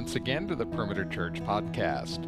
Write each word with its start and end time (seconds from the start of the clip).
once 0.00 0.16
again 0.16 0.48
to 0.48 0.56
the 0.56 0.64
Perimeter 0.64 1.04
Church 1.04 1.42
podcast. 1.42 2.24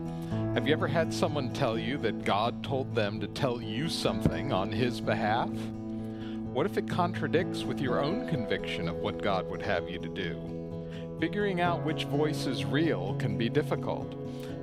Have 0.52 0.66
you 0.66 0.74
ever 0.74 0.86
had 0.86 1.10
someone 1.10 1.54
tell 1.54 1.78
you 1.78 1.96
that 1.96 2.22
God 2.22 2.62
told 2.62 2.94
them 2.94 3.18
to 3.18 3.26
tell 3.26 3.62
you 3.62 3.88
something 3.88 4.52
on 4.52 4.70
His 4.70 5.00
behalf? 5.00 5.48
What 5.48 6.66
if 6.66 6.76
it 6.76 6.86
contradicts 6.86 7.64
with 7.64 7.80
your 7.80 8.04
own 8.04 8.28
conviction 8.28 8.90
of 8.90 8.96
what 8.96 9.22
God 9.22 9.48
would 9.48 9.62
have 9.62 9.88
you 9.88 9.98
to 10.00 10.08
do? 10.10 10.86
Figuring 11.18 11.62
out 11.62 11.82
which 11.82 12.04
voice 12.04 12.44
is 12.44 12.66
real 12.66 13.14
can 13.14 13.38
be 13.38 13.48
difficult. 13.48 14.21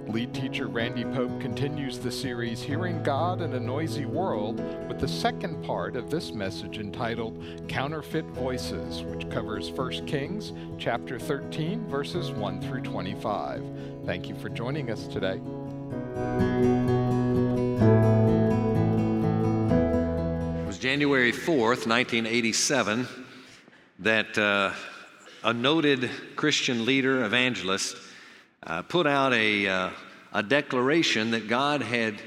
Lead 0.09 0.33
teacher 0.33 0.65
Randy 0.65 1.03
Pope 1.03 1.39
continues 1.39 1.99
the 1.99 2.11
series 2.11 2.63
Hearing 2.63 3.03
God 3.03 3.41
in 3.41 3.53
a 3.53 3.59
Noisy 3.59 4.05
World 4.05 4.59
with 4.87 4.99
the 4.99 5.07
second 5.07 5.63
part 5.63 5.95
of 5.95 6.09
this 6.09 6.31
message 6.31 6.79
entitled 6.79 7.39
Counterfeit 7.67 8.25
Voices, 8.25 9.03
which 9.03 9.29
covers 9.29 9.69
1 9.69 10.07
Kings 10.07 10.51
chapter 10.79 11.19
13 11.19 11.87
verses 11.87 12.31
1 12.31 12.59
through 12.59 12.81
25. 12.81 13.63
Thank 14.03 14.27
you 14.27 14.33
for 14.33 14.49
joining 14.49 14.89
us 14.89 15.05
today. 15.05 15.39
It 20.59 20.65
was 20.65 20.79
January 20.79 21.31
4th, 21.31 21.85
1987, 21.85 23.07
that 23.99 24.35
uh, 24.39 24.71
a 25.43 25.53
noted 25.53 26.09
Christian 26.35 26.83
leader, 26.85 27.23
evangelist, 27.25 27.95
uh, 28.63 28.81
put 28.83 29.07
out 29.07 29.33
a, 29.33 29.67
uh, 29.67 29.89
a 30.33 30.43
declaration 30.43 31.31
that 31.31 31.47
God 31.47 31.81
had 31.81 32.21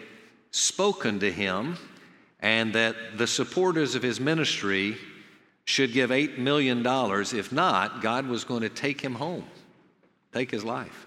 spoken 0.51 1.21
to 1.21 1.31
him 1.31 1.77
and 2.41 2.75
that 2.75 2.97
the 3.17 3.27
supporters 3.27 3.95
of 3.95 4.03
his 4.03 4.21
ministry 4.21 4.97
should 5.65 5.93
give 5.93 6.11
$8 6.11 6.39
million. 6.39 6.85
If 6.85 7.53
not, 7.53 8.03
God 8.03 8.27
was 8.27 8.45
going 8.45 8.63
to 8.63 8.69
take 8.69 9.01
him 9.01 9.15
home, 9.15 9.45
take 10.33 10.51
his 10.51 10.65
life. 10.65 11.07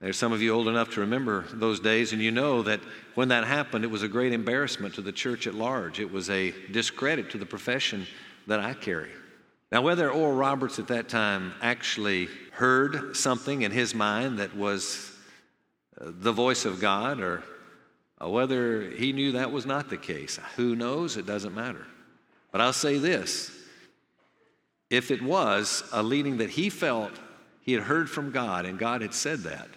There's 0.00 0.16
some 0.16 0.32
of 0.32 0.42
you 0.42 0.52
old 0.52 0.66
enough 0.66 0.90
to 0.94 1.00
remember 1.00 1.44
those 1.52 1.78
days, 1.78 2.12
and 2.12 2.20
you 2.20 2.32
know 2.32 2.62
that 2.62 2.80
when 3.14 3.28
that 3.28 3.44
happened, 3.44 3.84
it 3.84 3.90
was 3.90 4.02
a 4.02 4.08
great 4.08 4.32
embarrassment 4.32 4.94
to 4.94 5.00
the 5.00 5.12
church 5.12 5.46
at 5.46 5.54
large. 5.54 6.00
It 6.00 6.10
was 6.10 6.28
a 6.28 6.52
discredit 6.72 7.30
to 7.30 7.38
the 7.38 7.46
profession 7.46 8.08
that 8.48 8.58
I 8.58 8.74
carry. 8.74 9.10
Now, 9.72 9.80
whether 9.80 10.10
Oral 10.10 10.36
Roberts 10.36 10.78
at 10.78 10.88
that 10.88 11.08
time 11.08 11.54
actually 11.62 12.28
heard 12.52 13.16
something 13.16 13.62
in 13.62 13.72
his 13.72 13.94
mind 13.94 14.38
that 14.38 14.54
was 14.54 15.10
uh, 15.98 16.10
the 16.10 16.30
voice 16.30 16.66
of 16.66 16.78
God 16.78 17.20
or 17.20 17.42
uh, 18.22 18.28
whether 18.28 18.82
he 18.90 19.14
knew 19.14 19.32
that 19.32 19.50
was 19.50 19.64
not 19.64 19.88
the 19.88 19.96
case, 19.96 20.38
who 20.56 20.76
knows? 20.76 21.16
It 21.16 21.24
doesn't 21.24 21.54
matter. 21.54 21.86
But 22.50 22.60
I'll 22.60 22.74
say 22.74 22.98
this 22.98 23.50
if 24.90 25.10
it 25.10 25.22
was 25.22 25.82
a 25.90 26.02
leading 26.02 26.36
that 26.36 26.50
he 26.50 26.68
felt 26.68 27.12
he 27.62 27.72
had 27.72 27.84
heard 27.84 28.10
from 28.10 28.30
God 28.30 28.66
and 28.66 28.78
God 28.78 29.00
had 29.00 29.14
said 29.14 29.38
that, 29.44 29.68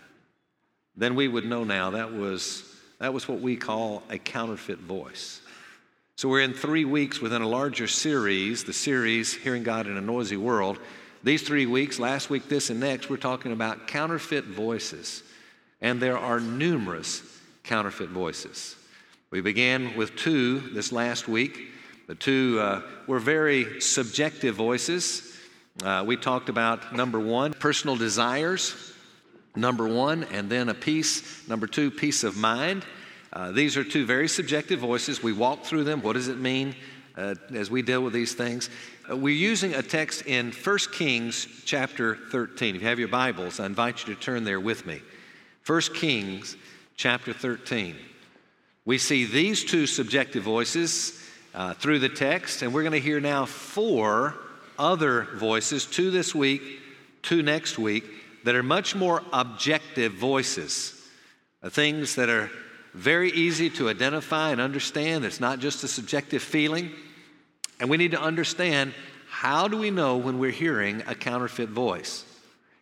then 0.97 1.15
we 1.15 1.29
would 1.29 1.45
know 1.45 1.63
now 1.63 1.91
that 1.91 2.11
was, 2.11 2.65
that 2.99 3.13
was 3.13 3.29
what 3.29 3.39
we 3.39 3.55
call 3.55 4.03
a 4.09 4.17
counterfeit 4.17 4.79
voice. 4.79 5.39
So 6.17 6.29
we're 6.29 6.43
in 6.43 6.53
three 6.53 6.85
weeks 6.85 7.19
within 7.19 7.41
a 7.41 7.47
larger 7.47 7.87
series, 7.87 8.63
the 8.63 8.71
series 8.71 9.33
Hearing 9.33 9.63
God 9.63 9.85
in 9.85 9.97
a 9.97 10.01
Noisy 10.01 10.37
World. 10.37 10.79
These 11.23 11.41
three 11.41 11.65
weeks, 11.65 11.99
last 11.99 12.29
week, 12.29 12.47
this, 12.47 12.69
and 12.69 12.79
next, 12.79 13.09
we're 13.09 13.17
talking 13.17 13.51
about 13.51 13.87
counterfeit 13.87 14.45
voices. 14.45 15.23
And 15.81 16.01
there 16.01 16.17
are 16.17 16.39
numerous 16.39 17.21
counterfeit 17.63 18.07
voices. 18.07 18.77
We 19.29 19.41
began 19.41 19.97
with 19.97 20.15
two 20.15 20.61
this 20.61 20.93
last 20.93 21.27
week. 21.27 21.59
The 22.07 22.15
two 22.15 22.59
uh, 22.61 22.83
were 23.07 23.19
very 23.19 23.81
subjective 23.81 24.55
voices. 24.55 25.37
Uh, 25.83 26.05
we 26.07 26.15
talked 26.15 26.47
about 26.47 26.95
number 26.95 27.19
one, 27.19 27.51
personal 27.51 27.97
desires, 27.97 28.93
number 29.53 29.85
one, 29.85 30.23
and 30.31 30.49
then 30.49 30.69
a 30.69 30.73
peace, 30.73 31.45
number 31.49 31.67
two, 31.67 31.91
peace 31.91 32.23
of 32.23 32.37
mind. 32.37 32.85
Uh, 33.35 33.51
these 33.51 33.75
are 33.75 33.83
two 33.83 34.05
very 34.05 34.29
subjective 34.29 34.79
voices. 34.79 35.21
We 35.21 35.33
walk 35.33 35.65
through 35.65 35.83
them. 35.83 36.01
What 36.01 36.13
does 36.13 36.29
it 36.29 36.39
mean 36.39 36.73
uh, 37.17 37.35
as 37.53 37.69
we 37.69 37.81
deal 37.81 38.01
with 38.01 38.13
these 38.13 38.33
things? 38.33 38.69
Uh, 39.09 39.17
we're 39.17 39.35
using 39.35 39.73
a 39.73 39.83
text 39.83 40.25
in 40.25 40.53
1 40.53 40.77
Kings 40.93 41.45
chapter 41.65 42.15
13. 42.15 42.77
If 42.77 42.81
you 42.81 42.87
have 42.87 42.97
your 42.97 43.09
Bibles, 43.09 43.59
I 43.59 43.65
invite 43.65 44.07
you 44.07 44.15
to 44.15 44.21
turn 44.21 44.45
there 44.45 44.61
with 44.61 44.85
me. 44.85 45.01
1 45.67 45.81
Kings 45.95 46.55
chapter 46.95 47.33
13. 47.33 47.97
We 48.85 48.97
see 48.97 49.25
these 49.25 49.65
two 49.65 49.85
subjective 49.85 50.43
voices 50.43 51.21
uh, 51.53 51.73
through 51.73 51.99
the 51.99 52.09
text, 52.09 52.61
and 52.61 52.73
we're 52.73 52.83
going 52.83 52.93
to 52.93 52.99
hear 53.01 53.19
now 53.19 53.45
four 53.45 54.35
other 54.79 55.23
voices, 55.35 55.85
two 55.85 56.09
this 56.09 56.33
week, 56.33 56.61
two 57.21 57.43
next 57.43 57.77
week, 57.77 58.05
that 58.45 58.55
are 58.55 58.63
much 58.63 58.95
more 58.95 59.23
objective 59.33 60.13
voices, 60.13 61.05
uh, 61.61 61.69
things 61.69 62.15
that 62.15 62.29
are 62.29 62.49
very 62.95 63.29
easy 63.31 63.69
to 63.71 63.89
identify 63.89 64.51
and 64.51 64.61
understand. 64.61 65.25
It's 65.25 65.41
not 65.41 65.59
just 65.59 65.83
a 65.83 65.87
subjective 65.87 66.41
feeling. 66.41 66.91
And 67.79 67.89
we 67.89 67.97
need 67.97 68.11
to 68.11 68.21
understand 68.21 68.93
how 69.29 69.67
do 69.67 69.77
we 69.77 69.91
know 69.91 70.15
when 70.15 70.39
we're 70.39 70.51
hearing 70.51 71.03
a 71.07 71.13
counterfeit 71.13 71.69
voice? 71.69 72.23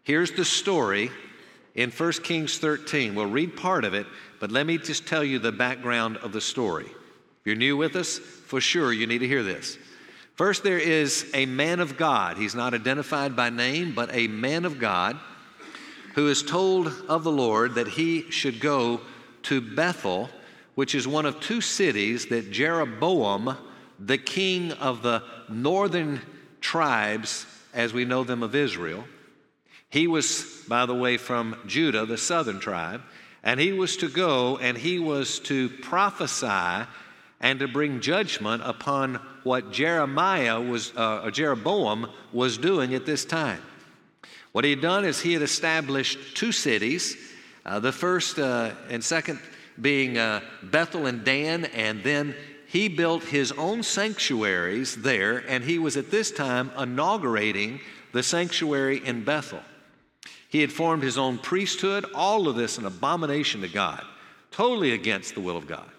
Here's 0.04 0.32
the 0.32 0.46
story 0.46 1.10
in 1.74 1.90
1 1.90 2.12
Kings 2.24 2.60
13. 2.60 3.16
We'll 3.16 3.26
read 3.26 3.58
part 3.58 3.86
of 3.86 3.96
it, 3.96 4.06
but 4.40 4.52
let 4.52 4.68
me 4.68 4.78
just 4.78 5.08
tell 5.08 5.24
you 5.24 5.40
the 5.40 5.52
background 5.52 6.18
of 6.18 6.32
the 6.32 6.42
story. 6.42 6.86
If 6.86 7.46
you're 7.46 7.56
new 7.56 7.76
with 7.76 7.96
us, 7.96 8.20
for 8.20 8.62
sure 8.62 8.94
you 8.94 9.08
need 9.08 9.20
to 9.20 9.28
hear 9.28 9.42
this. 9.42 9.80
First, 10.36 10.64
there 10.64 10.78
is 10.78 11.30
a 11.34 11.48
man 11.48 11.80
of 11.80 11.98
God. 11.98 12.38
He's 12.38 12.54
not 12.54 12.76
identified 12.76 13.36
by 13.36 13.50
name, 13.50 13.94
but 13.96 14.14
a 14.14 14.28
man 14.28 14.66
of 14.66 14.78
God 14.78 15.18
who 16.14 16.28
is 16.28 16.44
told 16.44 16.94
of 17.10 17.24
the 17.24 17.32
Lord 17.32 17.76
that 17.76 17.88
he 17.88 18.30
should 18.30 18.60
go 18.60 19.02
to 19.44 19.62
Bethel, 19.62 20.30
which 20.76 20.96
is 20.96 21.08
one 21.08 21.26
of 21.26 21.40
two 21.40 21.62
cities 21.62 22.28
that 22.28 22.52
Jeroboam, 22.52 23.58
the 24.00 24.18
king 24.18 24.72
of 24.74 25.02
the 25.02 25.24
northern 25.50 26.22
tribes, 26.62 27.46
as 27.74 27.94
we 27.94 28.06
know 28.06 28.24
them 28.24 28.44
of 28.44 28.56
Israel, 28.56 29.06
he 29.90 30.08
was, 30.08 30.64
by 30.68 30.86
the 30.86 30.96
way, 30.96 31.18
from 31.18 31.56
Judah, 31.68 32.06
the 32.06 32.18
southern 32.18 32.60
tribe, 32.60 33.02
and 33.44 33.60
he 33.60 33.74
was 33.74 33.98
to 33.98 34.10
go 34.10 34.58
and 34.58 34.78
he 34.78 34.98
was 34.98 35.40
to 35.42 35.70
prophesy 35.70 36.88
and 37.40 37.60
to 37.60 37.68
bring 37.68 38.00
judgment 38.00 38.64
upon 38.66 39.16
what 39.44 39.72
Jeremiah 39.72 40.60
was, 40.62 40.94
uh, 40.96 41.30
Jeroboam 41.30 42.10
was 42.32 42.58
doing 42.58 42.96
at 42.96 43.06
this 43.06 43.26
time. 43.26 43.62
What 44.54 44.64
he 44.64 44.72
had 44.72 44.82
done 44.82 45.04
is 45.04 45.20
he 45.20 45.34
had 45.34 45.42
established 45.42 46.38
two 46.38 46.52
cities 46.52 47.18
uh, 47.66 47.80
the 47.80 47.92
first 47.92 48.40
uh, 48.40 48.72
and 48.90 49.04
second 49.04 49.40
being 49.82 50.18
uh, 50.18 50.42
Bethel 50.62 51.06
and 51.06 51.24
Dan, 51.24 51.66
and 51.66 52.04
then 52.04 52.36
he 52.68 52.88
built 52.88 53.24
his 53.24 53.52
own 53.54 53.84
sanctuaries 53.84 54.96
there, 54.96 55.44
and 55.48 55.64
he 55.64 55.80
was 55.80 55.98
at 55.98 56.12
this 56.12 56.32
time 56.32 56.72
inaugurating 56.78 57.80
the 58.12 58.24
sanctuary 58.24 59.06
in 59.06 59.24
Bethel. 59.24 59.62
He 60.50 60.62
had 60.62 60.72
formed 60.72 61.04
his 61.04 61.18
own 61.18 61.40
priesthood, 61.40 62.06
all 62.14 62.48
of 62.48 62.56
this 62.56 62.78
an 62.78 62.86
abomination 62.86 63.62
to 63.62 63.68
God, 63.68 64.04
totally 64.52 64.92
against 64.92 65.34
the 65.34 65.42
will 65.42 65.58
of 65.58 65.68
God. 65.68 65.90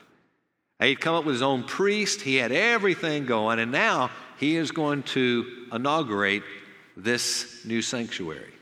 He'd 0.81 1.01
come 1.01 1.15
up 1.15 1.25
with 1.25 1.37
his 1.37 1.43
own 1.43 1.65
priest, 1.65 2.21
he 2.21 2.37
had 2.37 2.53
everything 2.53 3.27
going, 3.27 3.59
and 3.59 3.73
now 3.73 4.11
he 4.39 4.57
is 4.57 4.71
going 4.71 5.03
to 5.05 5.67
inaugurate 5.73 6.43
this 6.97 7.65
new 7.65 7.83
sanctuary. 7.83 8.53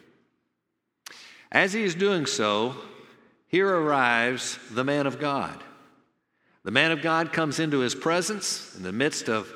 As 1.51 1.73
he 1.73 1.83
is 1.83 1.95
doing 1.95 2.25
so, 2.27 2.75
here 3.53 3.69
arrives 3.69 4.59
the 4.71 4.83
man 4.83 5.07
of 5.07 5.21
God. 5.21 5.63
The 6.65 6.71
man 6.71 6.91
of 6.91 7.03
God 7.03 7.33
comes 7.33 7.61
into 7.61 7.81
his 7.81 7.95
presence 7.95 8.75
in 8.77 8.83
the 8.83 8.93
midst 8.93 9.29
of 9.29 9.53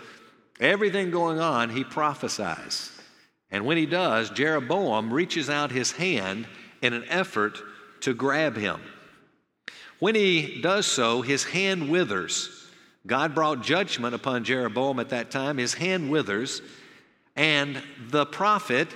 everything 0.60 1.10
going 1.10 1.40
on, 1.40 1.70
he 1.70 1.82
prophesies. 1.82 2.92
And 3.50 3.64
when 3.64 3.78
he 3.78 3.86
does, 3.86 4.28
Jeroboam 4.30 5.12
reaches 5.12 5.48
out 5.48 5.70
his 5.70 5.92
hand 5.92 6.46
in 6.82 6.92
an 6.92 7.04
effort 7.08 7.58
to 8.00 8.12
grab 8.12 8.56
him. 8.56 8.80
When 9.98 10.14
he 10.14 10.60
does 10.60 10.84
so, 10.86 11.22
his 11.22 11.44
hand 11.44 11.88
withers. 11.88 12.68
God 13.06 13.34
brought 13.34 13.62
judgment 13.62 14.14
upon 14.14 14.44
Jeroboam 14.44 15.00
at 15.00 15.08
that 15.08 15.30
time. 15.30 15.56
His 15.56 15.72
hand 15.72 16.10
withers, 16.10 16.60
and 17.34 17.82
the 18.10 18.26
prophet, 18.26 18.88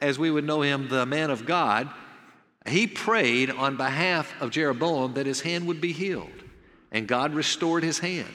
as 0.00 0.18
we 0.18 0.30
would 0.30 0.44
know 0.44 0.62
him, 0.62 0.88
the 0.88 1.06
man 1.06 1.30
of 1.30 1.46
God, 1.46 1.88
he 2.68 2.86
prayed 2.86 3.50
on 3.50 3.76
behalf 3.76 4.32
of 4.40 4.50
Jeroboam 4.50 5.14
that 5.14 5.26
his 5.26 5.40
hand 5.40 5.66
would 5.66 5.80
be 5.80 5.92
healed, 5.92 6.30
and 6.90 7.06
God 7.06 7.34
restored 7.34 7.82
his 7.82 7.98
hand. 7.98 8.34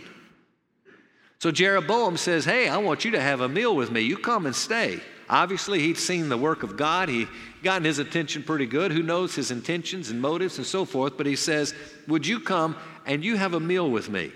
So 1.39 1.51
Jeroboam 1.51 2.15
says, 2.15 2.45
Hey, 2.45 2.69
I 2.69 2.77
want 2.77 3.03
you 3.03 3.12
to 3.12 3.19
have 3.19 3.41
a 3.41 3.50
meal 3.50 3.75
with 3.75 3.91
me. 3.91 4.01
You 4.01 4.18
come 4.18 4.45
and 4.45 4.56
stay. 4.56 5.01
Obviously, 5.30 5.80
he'd 5.80 5.97
seen 5.97 6.30
the 6.30 6.38
work 6.38 6.63
of 6.63 6.77
God. 6.77 7.09
He 7.09 7.27
gotten 7.63 7.83
his 7.83 8.00
attention 8.00 8.44
pretty 8.44 8.65
good. 8.65 8.91
Who 8.91 9.03
knows 9.03 9.35
his 9.35 9.51
intentions 9.51 10.09
and 10.09 10.21
motives 10.21 10.57
and 10.57 10.65
so 10.65 10.85
forth? 10.85 11.18
But 11.18 11.25
he 11.25 11.35
says, 11.35 11.74
Would 12.07 12.25
you 12.25 12.39
come 12.39 12.77
and 13.06 13.25
you 13.25 13.35
have 13.35 13.53
a 13.56 13.59
meal 13.59 13.89
with 13.89 14.09
me? 14.09 14.31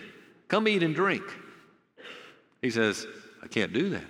Come 0.49 0.67
eat 0.67 0.83
and 0.83 0.93
drink. 0.93 1.23
He 2.61 2.69
says, 2.69 3.07
I 3.41 3.47
can't 3.47 3.71
do 3.71 3.89
that. 3.91 4.05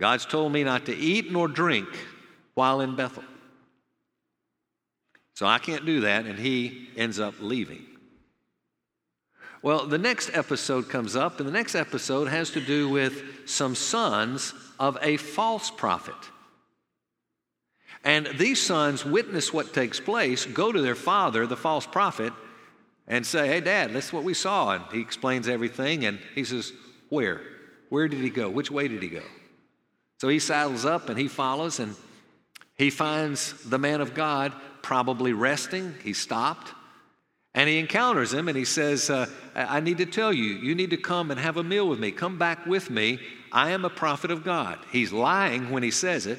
God's 0.00 0.24
told 0.24 0.52
me 0.52 0.64
not 0.64 0.86
to 0.86 0.96
eat 0.96 1.30
nor 1.32 1.48
drink 1.48 1.88
while 2.54 2.80
in 2.80 2.96
Bethel. 2.96 3.24
So 5.38 5.46
I 5.46 5.60
can't 5.60 5.86
do 5.86 6.00
that, 6.00 6.26
and 6.26 6.36
he 6.36 6.88
ends 6.96 7.20
up 7.20 7.34
leaving. 7.38 7.86
Well, 9.62 9.86
the 9.86 9.96
next 9.96 10.30
episode 10.34 10.88
comes 10.88 11.14
up, 11.14 11.38
and 11.38 11.48
the 11.48 11.52
next 11.52 11.76
episode 11.76 12.26
has 12.26 12.50
to 12.50 12.60
do 12.60 12.88
with 12.88 13.22
some 13.48 13.76
sons 13.76 14.52
of 14.80 14.98
a 15.00 15.16
false 15.16 15.70
prophet. 15.70 16.16
And 18.02 18.26
these 18.36 18.60
sons 18.60 19.04
witness 19.04 19.52
what 19.52 19.72
takes 19.72 20.00
place, 20.00 20.44
go 20.44 20.72
to 20.72 20.82
their 20.82 20.96
father, 20.96 21.46
the 21.46 21.56
false 21.56 21.86
prophet, 21.86 22.32
and 23.06 23.24
say, 23.24 23.46
Hey, 23.46 23.60
dad, 23.60 23.92
that's 23.92 24.12
what 24.12 24.24
we 24.24 24.34
saw. 24.34 24.72
And 24.72 24.82
he 24.90 25.00
explains 25.00 25.46
everything, 25.46 26.04
and 26.04 26.18
he 26.34 26.42
says, 26.42 26.72
Where? 27.10 27.42
Where 27.90 28.08
did 28.08 28.18
he 28.18 28.30
go? 28.30 28.50
Which 28.50 28.72
way 28.72 28.88
did 28.88 29.04
he 29.04 29.08
go? 29.08 29.22
So 30.20 30.26
he 30.26 30.40
saddles 30.40 30.84
up 30.84 31.08
and 31.08 31.16
he 31.16 31.28
follows, 31.28 31.78
and 31.78 31.94
he 32.74 32.90
finds 32.90 33.52
the 33.62 33.78
man 33.78 34.00
of 34.00 34.14
God 34.14 34.52
probably 34.82 35.32
resting. 35.32 35.94
He 36.02 36.12
stopped. 36.12 36.72
And 37.54 37.68
he 37.68 37.78
encounters 37.78 38.32
him 38.32 38.48
and 38.48 38.56
he 38.56 38.64
says, 38.64 39.10
uh, 39.10 39.26
I 39.54 39.80
need 39.80 39.98
to 39.98 40.06
tell 40.06 40.32
you, 40.32 40.44
you 40.44 40.74
need 40.74 40.90
to 40.90 40.96
come 40.96 41.30
and 41.30 41.40
have 41.40 41.56
a 41.56 41.64
meal 41.64 41.88
with 41.88 41.98
me. 41.98 42.10
Come 42.10 42.38
back 42.38 42.66
with 42.66 42.90
me. 42.90 43.18
I 43.50 43.70
am 43.70 43.84
a 43.84 43.90
prophet 43.90 44.30
of 44.30 44.44
God. 44.44 44.78
He's 44.92 45.12
lying 45.12 45.70
when 45.70 45.82
he 45.82 45.90
says 45.90 46.26
it, 46.26 46.38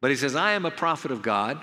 but 0.00 0.10
he 0.10 0.16
says, 0.16 0.34
I 0.34 0.52
am 0.52 0.66
a 0.66 0.70
prophet 0.70 1.10
of 1.10 1.22
God. 1.22 1.62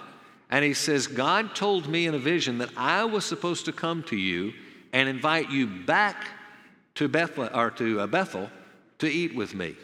And 0.50 0.64
he 0.64 0.74
says, 0.74 1.08
God 1.08 1.56
told 1.56 1.88
me 1.88 2.06
in 2.08 2.14
a 2.14 2.20
vision 2.20 2.60
that 2.60 2.70
I 2.78 3.04
was 3.04 3.26
supposed 3.26 3.66
to 3.66 3.72
come 3.72 4.04
to 4.04 4.16
you 4.16 4.54
and 4.92 5.10
invite 5.10 5.50
you 5.50 5.68
back 5.68 6.28
to 6.96 7.08
Bethel, 7.08 7.50
or 7.54 7.72
to 7.72 8.02
uh, 8.02 8.08
Bethel 8.08 8.50
to 9.00 9.08
eat 9.08 9.36
with 9.36 9.56
me. 9.56 9.76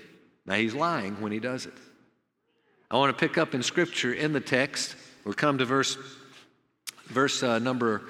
Now 0.45 0.55
he's 0.55 0.75
lying 0.75 1.19
when 1.21 1.31
he 1.31 1.39
does 1.39 1.65
it. 1.65 1.73
I 2.91 2.97
want 2.97 3.15
to 3.15 3.27
pick 3.27 3.37
up 3.37 3.53
in 3.53 3.61
scripture 3.61 4.13
in 4.13 4.31
the 4.33 4.39
text. 4.39 4.95
We'll 5.23 5.33
come 5.33 5.57
to 5.57 5.65
verse, 5.65 5.97
verse 7.05 7.43
uh, 7.43 7.59
number 7.59 8.03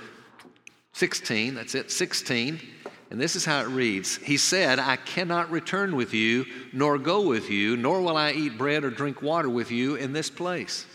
16. 0.94 1.56
That's 1.56 1.76
it, 1.76 1.92
16. 1.92 2.60
And 3.12 3.20
this 3.20 3.36
is 3.36 3.46
how 3.46 3.62
it 3.62 3.68
reads 3.68 4.18
He 4.18 4.38
said, 4.38 4.80
I 4.80 4.96
cannot 4.96 5.52
return 5.52 5.96
with 5.96 6.14
you, 6.14 6.46
nor 6.74 6.98
go 6.98 7.28
with 7.28 7.50
you, 7.50 7.76
nor 7.76 8.02
will 8.02 8.18
I 8.18 8.32
eat 8.32 8.58
bread 8.58 8.84
or 8.84 8.90
drink 8.90 9.22
water 9.22 9.50
with 9.50 9.72
you 9.72 9.96
in 9.96 10.14
this 10.14 10.30
place. 10.30 10.86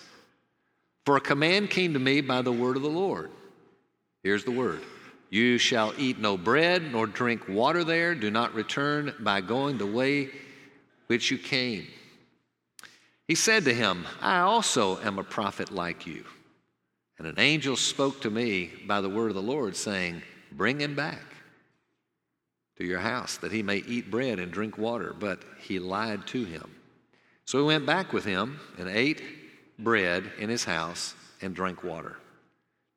For 1.04 1.16
a 1.16 1.20
command 1.20 1.70
came 1.70 1.92
to 1.92 1.98
me 1.98 2.20
by 2.20 2.42
the 2.42 2.52
word 2.52 2.76
of 2.76 2.82
the 2.82 2.88
Lord. 2.88 3.30
Here's 4.22 4.44
the 4.44 4.50
word 4.50 4.80
You 5.28 5.58
shall 5.58 5.92
eat 5.98 6.18
no 6.18 6.36
bread, 6.36 6.92
nor 6.92 7.06
drink 7.06 7.48
water 7.48 7.84
there. 7.84 8.14
Do 8.14 8.30
not 8.30 8.54
return 8.54 9.14
by 9.20 9.40
going 9.40 9.78
the 9.78 9.86
way 9.86 10.30
which 11.08 11.30
you 11.30 11.38
came. 11.38 11.86
He 13.26 13.34
said 13.34 13.64
to 13.64 13.74
him, 13.74 14.06
I 14.20 14.40
also 14.40 15.00
am 15.00 15.18
a 15.18 15.24
prophet 15.24 15.72
like 15.72 16.06
you. 16.06 16.24
And 17.18 17.26
an 17.26 17.38
angel 17.38 17.76
spoke 17.76 18.20
to 18.22 18.30
me 18.30 18.70
by 18.86 19.00
the 19.00 19.08
word 19.08 19.28
of 19.28 19.34
the 19.34 19.42
Lord, 19.42 19.76
saying, 19.76 20.22
Bring 20.52 20.80
him 20.80 20.94
back 20.94 21.22
to 22.76 22.84
your 22.84 22.98
house, 22.98 23.36
that 23.38 23.52
he 23.52 23.62
may 23.62 23.78
eat 23.78 24.10
bread 24.10 24.38
and 24.38 24.52
drink 24.52 24.76
water. 24.76 25.14
But 25.18 25.42
he 25.60 25.78
lied 25.78 26.26
to 26.28 26.44
him. 26.44 26.70
So 27.46 27.58
he 27.58 27.64
went 27.64 27.86
back 27.86 28.12
with 28.12 28.24
him 28.24 28.58
and 28.78 28.88
ate 28.88 29.22
bread 29.78 30.30
in 30.38 30.50
his 30.50 30.64
house 30.64 31.14
and 31.40 31.54
drank 31.54 31.84
water. 31.84 32.16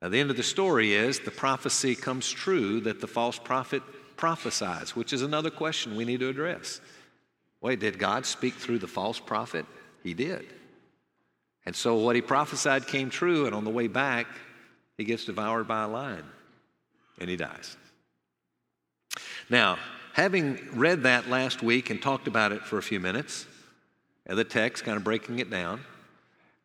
Now, 0.01 0.09
the 0.09 0.19
end 0.19 0.30
of 0.30 0.38
the 0.38 0.44
story 0.44 0.94
is 0.94 1.19
the 1.19 1.31
prophecy 1.31 1.95
comes 1.95 2.30
true 2.30 2.81
that 2.81 3.01
the 3.01 3.07
false 3.07 3.39
prophet 3.39 3.81
prophesies, 4.15 4.95
which 4.95 5.13
is 5.13 5.21
another 5.21 5.50
question 5.50 5.95
we 5.95 6.06
need 6.06 6.19
to 6.19 6.30
address. 6.30 6.81
Wait, 7.62 7.80
did 7.80 7.97
God 7.97 8.25
speak 8.25 8.53
through 8.53 8.80
the 8.80 8.88
false 8.88 9.19
prophet? 9.19 9.65
He 10.07 10.13
did. 10.13 10.45
And 11.65 11.75
so 11.75 11.95
what 11.95 12.15
he 12.15 12.21
prophesied 12.21 12.88
came 12.88 13.09
true, 13.09 13.45
and 13.45 13.54
on 13.54 13.65
the 13.65 13.69
way 13.69 13.88
back, 13.88 14.25
he 14.98 15.04
gets 15.04 15.25
devoured 15.25 15.68
by 15.68 15.83
a 15.83 15.88
lion 15.88 16.24
and 17.19 17.30
he 17.30 17.36
dies. 17.36 17.75
Now, 19.50 19.77
having 20.13 20.59
read 20.74 21.04
that 21.04 21.27
last 21.27 21.62
week 21.62 21.89
and 21.89 22.01
talked 22.01 22.30
about 22.30 22.54
it 22.54 22.62
for 22.62 22.77
a 22.77 22.81
few 22.81 23.01
minutes, 23.01 23.48
the 24.25 24.45
text, 24.45 24.86
kind 24.86 24.95
of 24.95 25.04
breaking 25.04 25.39
it 25.39 25.50
down, 25.50 25.81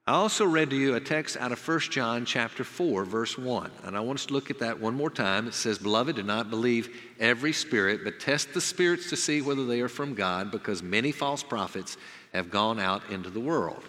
I 0.07 0.13
also 0.13 0.45
read 0.45 0.71
to 0.71 0.77
you 0.77 0.95
a 0.95 1.01
text 1.01 1.37
out 1.37 1.51
of 1.51 1.69
1 1.69 1.81
John 1.91 2.25
chapter 2.25 2.63
4 2.63 3.05
verse 3.05 3.37
1. 3.37 3.71
And 3.85 3.97
I 3.97 4.01
want 4.01 4.21
us 4.21 4.27
to 4.27 4.33
look 4.35 4.51
at 4.51 4.61
that 4.61 4.79
one 4.79 4.95
more 4.95 5.11
time. 5.11 5.49
It 5.49 5.55
says, 5.55 5.79
"Beloved, 5.79 6.15
do 6.15 6.23
not 6.23 6.49
believe 6.49 6.97
every 7.19 7.53
spirit, 7.53 8.05
but 8.05 8.21
test 8.21 8.55
the 8.55 8.61
spirits 8.61 9.11
to 9.11 9.17
see 9.17 9.43
whether 9.43 9.67
they 9.67 9.81
are 9.81 9.89
from 9.89 10.15
God, 10.15 10.53
because 10.53 10.83
many 10.83 11.11
false 11.11 11.43
prophets 11.43 11.97
have 12.33 12.51
gone 12.51 12.79
out 12.81 13.09
into 13.11 13.31
the 13.31 13.41
world." 13.41 13.85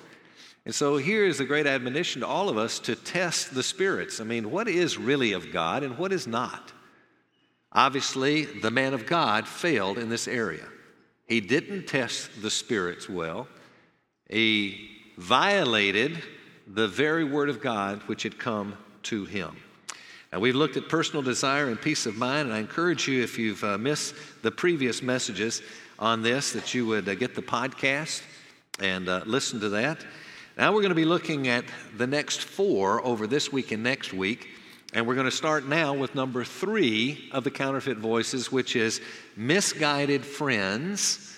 And 0.65 0.73
so 0.73 0.95
here 0.97 1.25
is 1.25 1.39
a 1.39 1.45
great 1.45 1.67
admonition 1.67 2.21
to 2.21 2.27
all 2.27 2.47
of 2.47 2.57
us 2.57 2.79
to 2.79 2.95
test 2.95 3.53
the 3.53 3.63
spirits. 3.63 4.21
I 4.21 4.23
mean, 4.23 4.49
what 4.49 4.67
is 4.67 4.97
really 4.97 5.33
of 5.33 5.51
God 5.51 5.83
and 5.83 5.97
what 5.97 6.13
is 6.13 6.25
not? 6.25 6.71
Obviously, 7.73 8.45
the 8.45 8.71
man 8.71 8.93
of 8.93 9.05
God 9.05 9.47
failed 9.47 9.97
in 9.97 10.09
this 10.09 10.27
area. 10.27 10.65
He 11.27 11.41
didn't 11.41 11.87
test 11.87 12.41
the 12.41 12.51
spirits 12.51 13.09
well. 13.09 13.47
He 14.29 14.89
violated 15.17 16.23
the 16.67 16.87
very 16.87 17.23
word 17.23 17.49
of 17.49 17.61
God 17.61 18.01
which 18.03 18.23
had 18.23 18.37
come 18.37 18.77
to 19.03 19.25
him. 19.25 19.57
Now, 20.31 20.39
we've 20.39 20.55
looked 20.55 20.77
at 20.77 20.87
personal 20.87 21.21
desire 21.21 21.67
and 21.67 21.79
peace 21.79 22.05
of 22.05 22.15
mind, 22.15 22.47
and 22.47 22.53
I 22.53 22.59
encourage 22.59 23.07
you, 23.07 23.21
if 23.21 23.37
you've 23.37 23.63
uh, 23.63 23.77
missed 23.77 24.15
the 24.41 24.51
previous 24.51 25.01
messages 25.01 25.61
on 25.99 26.21
this, 26.21 26.53
that 26.53 26.73
you 26.73 26.85
would 26.87 27.07
uh, 27.07 27.15
get 27.15 27.35
the 27.35 27.41
podcast 27.41 28.21
and 28.79 29.07
uh, 29.07 29.21
listen 29.25 29.59
to 29.59 29.69
that. 29.69 30.03
Now, 30.57 30.71
we're 30.71 30.81
going 30.81 30.89
to 30.89 30.95
be 30.95 31.05
looking 31.05 31.47
at 31.47 31.65
the 31.97 32.07
next 32.07 32.41
four 32.41 33.05
over 33.05 33.27
this 33.27 33.51
week 33.51 33.71
and 33.71 33.83
next 33.83 34.13
week, 34.13 34.49
and 34.93 35.07
we're 35.07 35.15
going 35.15 35.25
to 35.25 35.31
start 35.31 35.67
now 35.67 35.93
with 35.93 36.15
number 36.15 36.43
three 36.43 37.29
of 37.31 37.43
the 37.43 37.51
counterfeit 37.51 37.97
voices, 37.97 38.51
which 38.51 38.75
is 38.75 39.01
misguided 39.35 40.25
friends, 40.25 41.35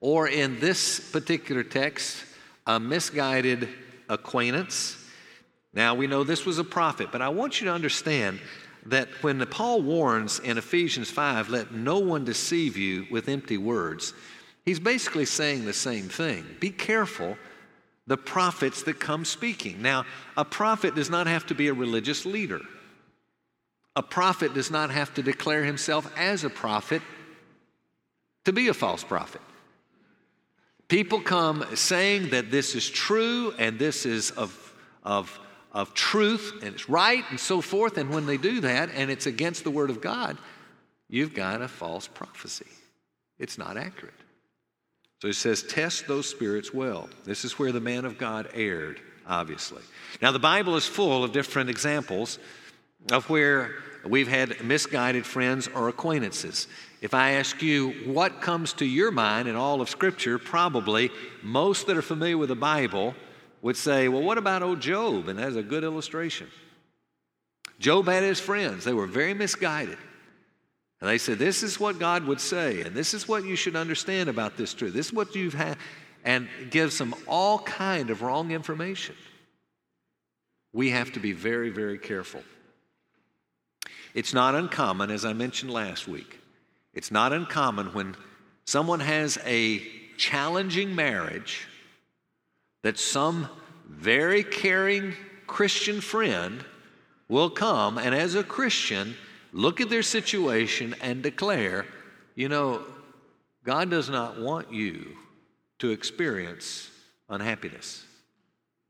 or 0.00 0.28
in 0.28 0.60
this 0.60 1.10
particular 1.10 1.62
text, 1.62 2.24
a 2.66 2.78
misguided 2.78 3.68
acquaintance. 4.08 4.96
Now, 5.72 5.94
we 5.94 6.06
know 6.06 6.24
this 6.24 6.46
was 6.46 6.58
a 6.58 6.64
prophet, 6.64 7.08
but 7.12 7.22
I 7.22 7.28
want 7.28 7.60
you 7.60 7.66
to 7.66 7.72
understand 7.72 8.40
that 8.86 9.08
when 9.22 9.44
Paul 9.46 9.82
warns 9.82 10.38
in 10.38 10.58
Ephesians 10.58 11.10
5, 11.10 11.48
let 11.48 11.72
no 11.72 11.98
one 11.98 12.24
deceive 12.24 12.76
you 12.76 13.06
with 13.10 13.28
empty 13.28 13.58
words, 13.58 14.14
he's 14.66 14.80
basically 14.80 15.24
saying 15.24 15.64
the 15.64 15.72
same 15.72 16.08
thing. 16.10 16.44
Be 16.60 16.70
careful 16.70 17.38
the 18.06 18.16
prophets 18.16 18.82
that 18.84 19.00
come 19.00 19.24
speaking. 19.24 19.80
Now, 19.80 20.04
a 20.36 20.44
prophet 20.44 20.94
does 20.94 21.10
not 21.10 21.26
have 21.26 21.46
to 21.46 21.54
be 21.54 21.68
a 21.68 21.74
religious 21.74 22.26
leader. 22.26 22.60
A 23.96 24.02
prophet 24.02 24.54
does 24.54 24.70
not 24.70 24.90
have 24.90 25.14
to 25.14 25.22
declare 25.22 25.64
himself 25.64 26.12
as 26.16 26.44
a 26.44 26.50
prophet 26.50 27.02
to 28.44 28.52
be 28.52 28.68
a 28.68 28.74
false 28.74 29.02
prophet. 29.02 29.40
People 30.88 31.20
come 31.20 31.64
saying 31.74 32.30
that 32.30 32.50
this 32.50 32.76
is 32.76 32.88
true 32.88 33.52
and 33.58 33.78
this 33.78 34.06
is 34.06 34.30
of, 34.32 34.74
of, 35.02 35.40
of 35.72 35.94
truth 35.94 36.60
and 36.62 36.74
it's 36.74 36.88
right 36.88 37.24
and 37.30 37.40
so 37.40 37.60
forth. 37.60 37.98
And 37.98 38.10
when 38.10 38.26
they 38.26 38.36
do 38.36 38.60
that 38.60 38.90
and 38.94 39.10
it's 39.10 39.26
against 39.26 39.64
the 39.64 39.70
Word 39.70 39.90
of 39.90 40.00
God, 40.00 40.38
you've 41.08 41.34
got 41.34 41.60
a 41.60 41.66
false 41.66 42.06
prophecy. 42.06 42.66
It's 43.38 43.58
not 43.58 43.76
accurate. 43.76 44.14
So 45.22 45.28
he 45.28 45.34
says, 45.34 45.62
test 45.62 46.06
those 46.06 46.28
spirits 46.28 46.74
well. 46.74 47.08
This 47.24 47.44
is 47.44 47.58
where 47.58 47.72
the 47.72 47.80
man 47.80 48.04
of 48.04 48.18
God 48.18 48.48
erred, 48.52 49.00
obviously. 49.26 49.82
Now, 50.20 50.30
the 50.30 50.38
Bible 50.38 50.76
is 50.76 50.86
full 50.86 51.24
of 51.24 51.32
different 51.32 51.70
examples 51.70 52.38
of 53.10 53.28
where 53.30 53.76
we've 54.04 54.28
had 54.28 54.62
misguided 54.62 55.24
friends 55.24 55.68
or 55.68 55.88
acquaintances. 55.88 56.68
If 57.00 57.14
I 57.14 57.32
ask 57.32 57.62
you 57.62 57.90
what 58.04 58.40
comes 58.40 58.72
to 58.74 58.84
your 58.84 59.10
mind 59.10 59.48
in 59.48 59.56
all 59.56 59.80
of 59.80 59.88
Scripture, 59.88 60.38
probably 60.38 61.10
most 61.42 61.86
that 61.86 61.96
are 61.96 62.02
familiar 62.02 62.36
with 62.36 62.50
the 62.50 62.56
Bible 62.56 63.14
would 63.62 63.76
say, 63.76 64.08
well, 64.08 64.22
what 64.22 64.38
about 64.38 64.62
old 64.62 64.80
Job? 64.80 65.28
And 65.28 65.38
that's 65.38 65.56
a 65.56 65.62
good 65.62 65.82
illustration. 65.82 66.48
Job 67.78 68.06
had 68.06 68.22
his 68.22 68.40
friends, 68.40 68.84
they 68.84 68.94
were 68.94 69.06
very 69.06 69.34
misguided. 69.34 69.98
And 71.00 71.10
they 71.10 71.18
said, 71.18 71.38
This 71.38 71.62
is 71.62 71.78
what 71.78 71.98
God 71.98 72.24
would 72.24 72.40
say, 72.40 72.82
and 72.82 72.94
this 72.94 73.14
is 73.14 73.28
what 73.28 73.44
you 73.44 73.56
should 73.56 73.76
understand 73.76 74.28
about 74.28 74.56
this 74.56 74.72
truth. 74.72 74.94
This 74.94 75.06
is 75.06 75.12
what 75.12 75.34
you've 75.34 75.54
had, 75.54 75.76
and 76.24 76.48
gives 76.70 76.98
them 76.98 77.14
all 77.26 77.58
kind 77.60 78.10
of 78.10 78.22
wrong 78.22 78.50
information. 78.50 79.14
We 80.72 80.90
have 80.90 81.12
to 81.12 81.20
be 81.20 81.32
very, 81.32 81.70
very 81.70 81.98
careful. 81.98 82.42
It's 84.14 84.32
not 84.32 84.54
uncommon, 84.54 85.10
as 85.10 85.24
I 85.24 85.34
mentioned 85.34 85.70
last 85.72 86.08
week, 86.08 86.40
it's 86.94 87.10
not 87.10 87.32
uncommon 87.32 87.92
when 87.92 88.16
someone 88.64 89.00
has 89.00 89.38
a 89.44 89.82
challenging 90.16 90.94
marriage 90.94 91.68
that 92.82 92.98
some 92.98 93.48
very 93.86 94.42
caring 94.42 95.12
Christian 95.46 96.00
friend 96.00 96.64
will 97.28 97.50
come 97.50 97.98
and, 97.98 98.14
as 98.14 98.34
a 98.34 98.42
Christian, 98.42 99.14
look 99.56 99.80
at 99.80 99.88
their 99.88 100.02
situation 100.02 100.94
and 101.00 101.22
declare, 101.22 101.86
you 102.34 102.48
know, 102.48 102.84
God 103.64 103.90
does 103.90 104.10
not 104.10 104.38
want 104.38 104.72
you 104.72 105.16
to 105.78 105.90
experience 105.90 106.90
unhappiness. 107.28 108.04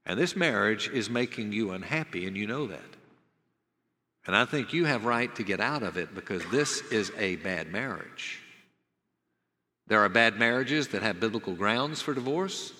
And 0.05 0.19
this 0.19 0.35
marriage 0.37 0.89
is 0.89 1.09
making 1.09 1.53
you 1.53 1.71
unhappy, 1.71 2.27
and 2.27 2.37
you 2.37 2.47
know 2.47 2.67
that. 2.67 2.81
And 4.27 4.37
I 4.37 4.45
think 4.45 4.73
you 4.73 4.85
have 4.87 5.05
right 5.05 5.33
to 5.37 5.45
get 5.45 5.61
out 5.61 5.85
of 5.85 5.97
it 5.97 6.15
because 6.15 6.45
this 6.47 6.83
is 6.91 7.13
a 7.17 7.37
bad 7.37 7.71
marriage. 7.71 8.41
There 9.87 10.01
are 10.01 10.09
bad 10.09 10.37
marriages 10.37 10.89
that 10.89 11.03
have 11.03 11.21
biblical 11.21 11.55
grounds 11.55 12.03
for 12.03 12.13
divorce. 12.13 12.73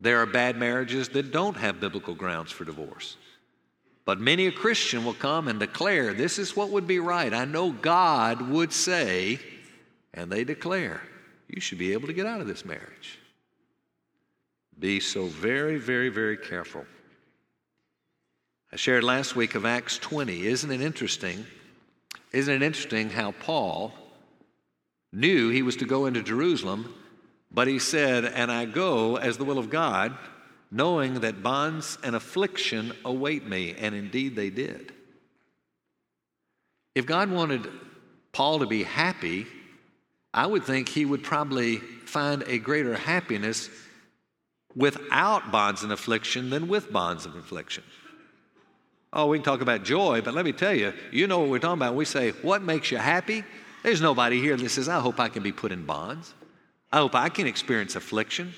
There 0.00 0.18
are 0.20 0.26
bad 0.26 0.58
marriages 0.58 1.08
that 1.10 1.32
don't 1.32 1.56
have 1.56 1.80
biblical 1.80 2.14
grounds 2.14 2.52
for 2.52 2.64
divorce. 2.64 3.16
But 4.04 4.20
many 4.20 4.46
a 4.46 4.52
Christian 4.52 5.04
will 5.04 5.14
come 5.14 5.48
and 5.48 5.60
declare, 5.60 6.12
This 6.12 6.38
is 6.38 6.56
what 6.56 6.70
would 6.70 6.86
be 6.86 6.98
right. 6.98 7.32
I 7.32 7.44
know 7.44 7.70
God 7.70 8.42
would 8.48 8.72
say, 8.72 9.38
and 10.12 10.30
they 10.30 10.44
declare, 10.44 11.02
You 11.48 11.60
should 11.60 11.78
be 11.78 11.92
able 11.92 12.08
to 12.08 12.12
get 12.12 12.26
out 12.26 12.40
of 12.40 12.46
this 12.46 12.64
marriage. 12.64 13.18
Be 14.78 14.98
so 14.98 15.26
very, 15.26 15.78
very, 15.78 16.08
very 16.08 16.36
careful. 16.36 16.84
I 18.72 18.76
shared 18.76 19.04
last 19.04 19.36
week 19.36 19.54
of 19.54 19.66
Acts 19.66 19.98
20. 19.98 20.46
Isn't 20.46 20.72
it 20.72 20.80
interesting? 20.80 21.46
Isn't 22.32 22.54
it 22.54 22.62
interesting 22.62 23.10
how 23.10 23.32
Paul 23.32 23.92
knew 25.12 25.50
he 25.50 25.62
was 25.62 25.76
to 25.76 25.84
go 25.84 26.06
into 26.06 26.22
Jerusalem, 26.22 26.94
but 27.52 27.68
he 27.68 27.78
said, 27.78 28.24
And 28.24 28.50
I 28.50 28.64
go 28.64 29.16
as 29.16 29.36
the 29.36 29.44
will 29.44 29.58
of 29.58 29.70
God, 29.70 30.16
knowing 30.72 31.20
that 31.20 31.42
bonds 31.42 31.98
and 32.02 32.16
affliction 32.16 32.92
await 33.04 33.46
me. 33.46 33.74
And 33.78 33.94
indeed 33.94 34.34
they 34.34 34.48
did. 34.50 34.92
If 36.94 37.06
God 37.06 37.30
wanted 37.30 37.68
Paul 38.32 38.60
to 38.60 38.66
be 38.66 38.82
happy, 38.82 39.46
I 40.32 40.46
would 40.46 40.64
think 40.64 40.88
he 40.88 41.04
would 41.04 41.22
probably 41.22 41.76
find 41.76 42.42
a 42.46 42.58
greater 42.58 42.96
happiness 42.96 43.68
without 44.74 45.52
bonds 45.52 45.82
and 45.82 45.92
affliction 45.92 46.48
than 46.48 46.68
with 46.68 46.90
bonds 46.90 47.26
of 47.26 47.36
affliction. 47.36 47.84
Oh, 49.12 49.26
we 49.26 49.36
can 49.38 49.44
talk 49.44 49.60
about 49.60 49.84
joy, 49.84 50.22
but 50.22 50.32
let 50.32 50.46
me 50.46 50.52
tell 50.52 50.74
you, 50.74 50.94
you 51.10 51.26
know 51.26 51.40
what 51.40 51.50
we're 51.50 51.58
talking 51.58 51.78
about. 51.78 51.94
We 51.94 52.06
say, 52.06 52.30
What 52.40 52.62
makes 52.62 52.90
you 52.90 52.96
happy? 52.96 53.44
There's 53.82 54.00
nobody 54.00 54.40
here 54.40 54.56
that 54.56 54.68
says, 54.70 54.88
I 54.88 55.00
hope 55.00 55.20
I 55.20 55.28
can 55.28 55.42
be 55.42 55.52
put 55.52 55.70
in 55.70 55.84
bonds. 55.84 56.32
I 56.90 56.98
hope 56.98 57.14
I 57.14 57.28
can 57.28 57.46
experience 57.46 57.94
affliction. 57.94 58.54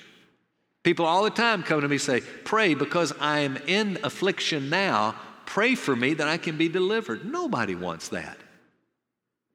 People 0.84 1.06
all 1.06 1.24
the 1.24 1.30
time 1.30 1.62
come 1.62 1.80
to 1.80 1.88
me 1.88 1.98
say, 1.98 2.20
Pray 2.20 2.74
because 2.74 3.12
I 3.18 3.40
am 3.40 3.56
in 3.66 3.98
affliction 4.04 4.70
now. 4.70 5.16
Pray 5.46 5.74
for 5.74 5.96
me 5.96 6.14
that 6.14 6.28
I 6.28 6.36
can 6.36 6.56
be 6.56 6.68
delivered. 6.68 7.24
Nobody 7.24 7.74
wants 7.74 8.10
that. 8.10 8.38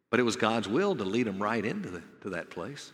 But 0.10 0.20
it 0.20 0.24
was 0.24 0.36
God's 0.36 0.68
will 0.68 0.96
to 0.96 1.06
lead 1.06 1.28
them 1.28 1.42
right 1.42 1.64
into 1.64 1.90
the, 1.90 2.02
to 2.22 2.32
that 2.32 2.50
place. 2.50 2.92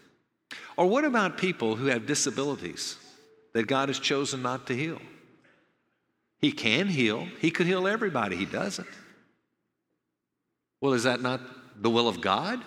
Or 0.75 0.85
what 0.85 1.05
about 1.05 1.37
people 1.37 1.77
who 1.77 1.87
have 1.87 2.05
disabilities 2.05 2.97
that 3.53 3.67
God 3.67 3.87
has 3.89 3.99
chosen 3.99 4.41
not 4.41 4.67
to 4.67 4.75
heal? 4.75 5.01
He 6.41 6.51
can 6.51 6.87
heal, 6.87 7.27
He 7.39 7.51
could 7.51 7.65
heal 7.65 7.87
everybody, 7.87 8.35
He 8.35 8.45
doesn't. 8.45 8.87
Well, 10.81 10.93
is 10.93 11.03
that 11.03 11.21
not 11.21 11.39
the 11.81 11.89
will 11.89 12.09
of 12.09 12.19
God? 12.19 12.61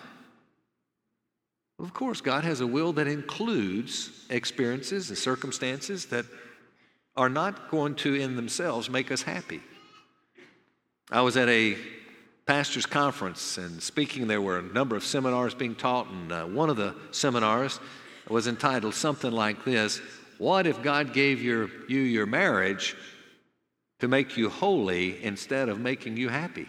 Of 1.79 1.93
course, 1.93 2.19
God 2.19 2.43
has 2.43 2.59
a 2.59 2.67
will 2.67 2.91
that 2.93 3.07
includes 3.07 4.11
experiences 4.29 5.09
and 5.09 5.17
circumstances 5.17 6.07
that 6.07 6.25
are 7.15 7.29
not 7.29 7.71
going 7.71 7.95
to, 7.95 8.15
in 8.15 8.35
themselves, 8.35 8.89
make 8.89 9.11
us 9.11 9.21
happy. 9.21 9.61
I 11.09 11.21
was 11.21 11.37
at 11.37 11.47
a 11.47 11.77
pastor's 12.45 12.85
conference 12.85 13.57
and 13.57 13.81
speaking. 13.81 14.27
There 14.27 14.41
were 14.41 14.59
a 14.59 14.61
number 14.61 14.97
of 14.97 15.03
seminars 15.03 15.53
being 15.53 15.75
taught, 15.75 16.07
and 16.07 16.31
uh, 16.31 16.45
one 16.45 16.69
of 16.69 16.75
the 16.75 16.95
seminars 17.11 17.79
was 18.27 18.47
entitled 18.47 18.93
something 18.93 19.31
like 19.31 19.63
this 19.63 20.01
What 20.37 20.67
if 20.67 20.83
God 20.83 21.13
gave 21.13 21.41
your, 21.41 21.69
you 21.87 21.99
your 21.99 22.25
marriage 22.25 22.95
to 23.99 24.07
make 24.07 24.37
you 24.37 24.49
holy 24.49 25.23
instead 25.23 25.69
of 25.69 25.79
making 25.79 26.17
you 26.17 26.29
happy? 26.29 26.67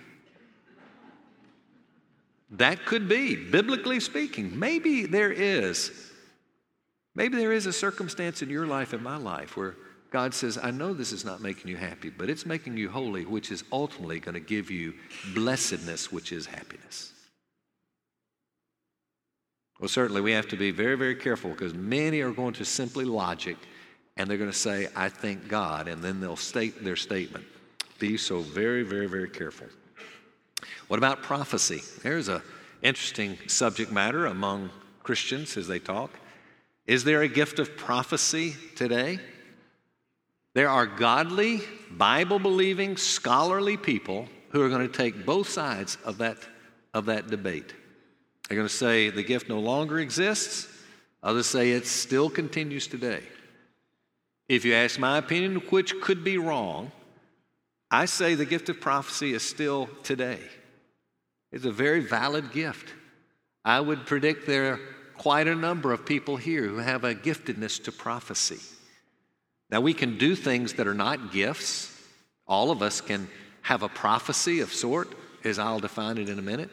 That 2.52 2.84
could 2.84 3.08
be, 3.08 3.36
biblically 3.36 4.00
speaking. 4.00 4.58
Maybe 4.58 5.06
there 5.06 5.30
is. 5.30 5.92
Maybe 7.14 7.36
there 7.36 7.52
is 7.52 7.66
a 7.66 7.72
circumstance 7.72 8.42
in 8.42 8.50
your 8.50 8.66
life 8.66 8.92
and 8.92 9.02
my 9.02 9.16
life 9.16 9.56
where 9.56 9.76
God 10.10 10.34
says, 10.34 10.58
I 10.60 10.72
know 10.72 10.92
this 10.92 11.12
is 11.12 11.24
not 11.24 11.40
making 11.40 11.70
you 11.70 11.76
happy, 11.76 12.10
but 12.10 12.28
it's 12.28 12.44
making 12.44 12.76
you 12.76 12.90
holy, 12.90 13.24
which 13.24 13.52
is 13.52 13.62
ultimately 13.70 14.18
going 14.18 14.34
to 14.34 14.40
give 14.40 14.70
you 14.70 14.94
blessedness, 15.34 16.10
which 16.10 16.32
is 16.32 16.46
happiness. 16.46 17.12
Well, 19.78 19.88
certainly 19.88 20.20
we 20.20 20.32
have 20.32 20.48
to 20.48 20.56
be 20.56 20.72
very, 20.72 20.96
very 20.96 21.14
careful 21.14 21.50
because 21.50 21.72
many 21.72 22.20
are 22.20 22.32
going 22.32 22.54
to 22.54 22.64
simply 22.64 23.04
logic 23.04 23.56
and 24.16 24.28
they're 24.28 24.36
going 24.36 24.50
to 24.50 24.56
say, 24.56 24.88
I 24.94 25.08
thank 25.08 25.48
God, 25.48 25.88
and 25.88 26.02
then 26.02 26.20
they'll 26.20 26.36
state 26.36 26.84
their 26.84 26.96
statement. 26.96 27.46
Be 27.98 28.18
so 28.18 28.40
very, 28.40 28.82
very, 28.82 29.06
very 29.06 29.30
careful. 29.30 29.66
What 30.88 30.98
about 30.98 31.22
prophecy? 31.22 31.82
There's 32.02 32.28
an 32.28 32.42
interesting 32.82 33.38
subject 33.46 33.92
matter 33.92 34.26
among 34.26 34.70
Christians 35.02 35.56
as 35.56 35.68
they 35.68 35.78
talk. 35.78 36.10
Is 36.86 37.04
there 37.04 37.22
a 37.22 37.28
gift 37.28 37.58
of 37.58 37.76
prophecy 37.76 38.56
today? 38.74 39.18
There 40.54 40.68
are 40.68 40.86
godly, 40.86 41.60
Bible 41.90 42.38
believing, 42.38 42.96
scholarly 42.96 43.76
people 43.76 44.28
who 44.50 44.62
are 44.62 44.68
going 44.68 44.86
to 44.86 44.92
take 44.92 45.24
both 45.24 45.48
sides 45.48 45.96
of 46.04 46.18
that, 46.18 46.38
of 46.92 47.06
that 47.06 47.28
debate. 47.28 47.72
They're 48.48 48.56
going 48.56 48.68
to 48.68 48.74
say 48.74 49.10
the 49.10 49.22
gift 49.22 49.48
no 49.48 49.60
longer 49.60 50.00
exists, 50.00 50.66
others 51.22 51.46
say 51.46 51.70
it 51.70 51.86
still 51.86 52.28
continues 52.28 52.88
today. 52.88 53.22
If 54.48 54.64
you 54.64 54.74
ask 54.74 54.98
my 54.98 55.18
opinion, 55.18 55.56
which 55.70 56.00
could 56.00 56.24
be 56.24 56.36
wrong, 56.36 56.90
I 57.90 58.04
say 58.04 58.34
the 58.34 58.44
gift 58.44 58.68
of 58.68 58.80
prophecy 58.80 59.32
is 59.32 59.42
still 59.42 59.88
today. 60.02 60.38
It's 61.50 61.64
a 61.64 61.72
very 61.72 62.00
valid 62.00 62.52
gift. 62.52 62.92
I 63.64 63.80
would 63.80 64.06
predict 64.06 64.46
there 64.46 64.74
are 64.74 64.80
quite 65.16 65.48
a 65.48 65.54
number 65.54 65.92
of 65.92 66.06
people 66.06 66.36
here 66.36 66.66
who 66.66 66.78
have 66.78 67.04
a 67.04 67.14
giftedness 67.14 67.82
to 67.84 67.92
prophecy. 67.92 68.60
Now, 69.70 69.80
we 69.80 69.92
can 69.92 70.18
do 70.18 70.34
things 70.34 70.74
that 70.74 70.86
are 70.86 70.94
not 70.94 71.32
gifts. 71.32 71.96
All 72.46 72.70
of 72.70 72.82
us 72.82 73.00
can 73.00 73.28
have 73.62 73.82
a 73.82 73.88
prophecy 73.88 74.60
of 74.60 74.72
sort, 74.72 75.14
as 75.44 75.58
I'll 75.58 75.80
define 75.80 76.18
it 76.18 76.28
in 76.28 76.38
a 76.38 76.42
minute. 76.42 76.70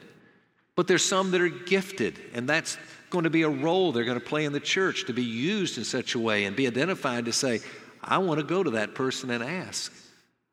But 0.76 0.88
there's 0.88 1.04
some 1.04 1.32
that 1.32 1.42
are 1.42 1.50
gifted, 1.50 2.20
and 2.34 2.48
that's 2.48 2.78
going 3.10 3.24
to 3.24 3.30
be 3.30 3.42
a 3.42 3.50
role 3.50 3.92
they're 3.92 4.06
going 4.06 4.20
to 4.20 4.26
play 4.26 4.46
in 4.46 4.54
the 4.54 4.60
church 4.60 5.06
to 5.06 5.14
be 5.14 5.24
used 5.24 5.78
in 5.78 5.84
such 5.84 6.16
a 6.16 6.20
way 6.20 6.46
and 6.46 6.56
be 6.56 6.68
identified 6.68 7.26
to 7.26 7.34
say, 7.34 7.62
I 8.04 8.20
want 8.20 8.40
to 8.40 8.46
go 8.46 8.64
to 8.64 8.72
that 8.72 8.96
person 8.96 9.32
and 9.32 9.44
ask. 9.44 9.94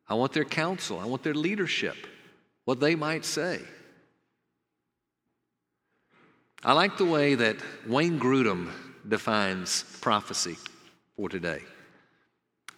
I 0.09 0.15
want 0.15 0.33
their 0.33 0.45
counsel. 0.45 0.99
I 1.01 1.07
want 1.07 1.23
their 1.23 1.35
leadership, 1.35 1.97
what 2.65 2.81
they 2.81 2.95
might 2.95 3.25
say. 3.25 3.61
I 6.63 6.73
like 6.73 6.97
the 6.97 7.05
way 7.05 7.35
that 7.35 7.57
Wayne 7.87 8.19
Grudem 8.19 8.71
defines 9.07 9.85
prophecy 10.01 10.57
for 11.17 11.29
today. 11.29 11.61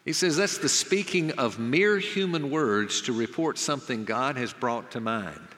He 0.05 0.13
says 0.13 0.37
that's 0.37 0.59
the 0.59 0.69
speaking 0.69 1.33
of 1.33 1.59
mere 1.59 1.99
human 1.99 2.51
words 2.51 3.03
to 3.03 3.13
report 3.13 3.59
something 3.59 4.05
God 4.05 4.37
has 4.37 4.53
brought 4.53 4.93
to 4.93 5.01
mind. 5.01 5.49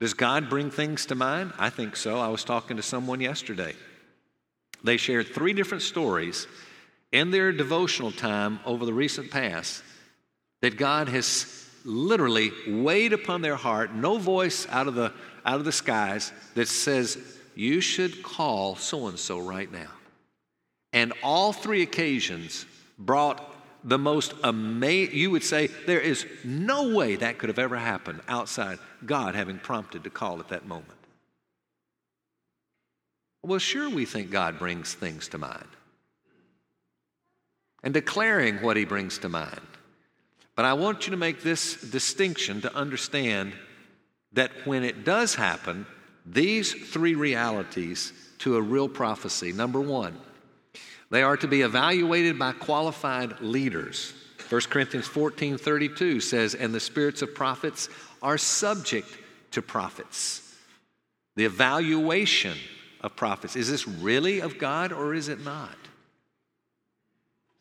Does 0.00 0.14
God 0.14 0.48
bring 0.50 0.70
things 0.70 1.06
to 1.06 1.14
mind? 1.14 1.52
I 1.58 1.70
think 1.70 1.96
so. 1.96 2.18
I 2.18 2.28
was 2.28 2.44
talking 2.44 2.76
to 2.76 2.82
someone 2.82 3.20
yesterday. 3.20 3.74
They 4.82 4.96
shared 4.96 5.28
three 5.28 5.52
different 5.52 5.82
stories 5.82 6.46
in 7.12 7.30
their 7.30 7.52
devotional 7.52 8.10
time 8.10 8.58
over 8.64 8.84
the 8.86 8.92
recent 8.92 9.30
past 9.30 9.82
that 10.62 10.76
God 10.76 11.08
has 11.08 11.68
literally 11.84 12.52
weighed 12.66 13.12
upon 13.12 13.42
their 13.42 13.56
heart, 13.56 13.94
no 13.94 14.18
voice 14.18 14.66
out 14.70 14.88
of 14.88 14.94
the, 14.94 15.12
out 15.44 15.56
of 15.56 15.64
the 15.64 15.72
skies 15.72 16.32
that 16.54 16.68
says, 16.68 17.18
You 17.54 17.80
should 17.80 18.22
call 18.22 18.76
so 18.76 19.08
and 19.08 19.18
so 19.18 19.38
right 19.38 19.70
now. 19.70 19.90
And 20.92 21.12
all 21.22 21.52
three 21.52 21.82
occasions 21.82 22.66
brought 22.98 23.48
the 23.84 23.98
most 23.98 24.34
amazing, 24.44 25.16
you 25.16 25.30
would 25.30 25.42
say, 25.42 25.66
there 25.86 26.00
is 26.00 26.24
no 26.44 26.94
way 26.94 27.16
that 27.16 27.38
could 27.38 27.48
have 27.48 27.58
ever 27.58 27.76
happened 27.76 28.20
outside 28.28 28.78
God 29.04 29.34
having 29.34 29.58
prompted 29.58 30.04
to 30.04 30.10
call 30.10 30.38
at 30.38 30.48
that 30.48 30.66
moment. 30.66 30.86
Well, 33.42 33.58
sure, 33.58 33.90
we 33.90 34.04
think 34.04 34.30
God 34.30 34.58
brings 34.60 34.94
things 34.94 35.26
to 35.28 35.38
mind 35.38 35.66
and 37.82 37.92
declaring 37.92 38.62
what 38.62 38.76
he 38.76 38.84
brings 38.84 39.18
to 39.18 39.28
mind. 39.28 39.60
But 40.54 40.64
I 40.64 40.74
want 40.74 41.06
you 41.06 41.12
to 41.12 41.16
make 41.16 41.42
this 41.42 41.80
distinction 41.80 42.60
to 42.62 42.74
understand 42.74 43.52
that 44.32 44.50
when 44.64 44.84
it 44.84 45.04
does 45.04 45.34
happen, 45.34 45.86
these 46.24 46.72
three 46.72 47.14
realities 47.14 48.12
to 48.38 48.56
a 48.56 48.62
real 48.62 48.88
prophecy 48.88 49.52
number 49.52 49.80
one, 49.80 50.18
they 51.10 51.22
are 51.22 51.36
to 51.36 51.48
be 51.48 51.62
evaluated 51.62 52.38
by 52.38 52.52
qualified 52.52 53.40
leaders. 53.40 54.14
1 54.48 54.60
Corinthians 54.62 55.06
14 55.06 55.58
32 55.58 56.20
says, 56.20 56.54
And 56.54 56.74
the 56.74 56.80
spirits 56.80 57.22
of 57.22 57.34
prophets 57.34 57.88
are 58.22 58.38
subject 58.38 59.08
to 59.52 59.62
prophets. 59.62 60.54
The 61.36 61.44
evaluation 61.44 62.56
of 63.00 63.16
prophets 63.16 63.56
is 63.56 63.70
this 63.70 63.88
really 63.88 64.40
of 64.40 64.58
God 64.58 64.92
or 64.92 65.14
is 65.14 65.28
it 65.28 65.42
not? 65.44 65.76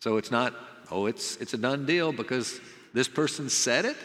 So 0.02 0.18
it's 0.18 0.32
not, 0.32 0.54
oh, 0.90 1.06
it's, 1.06 1.38
it's 1.38 1.54
a 1.54 1.58
done 1.58 1.86
deal 1.86 2.12
because 2.12 2.60
this 2.94 3.08
person 3.08 3.50
said 3.50 3.86
it? 3.86 3.98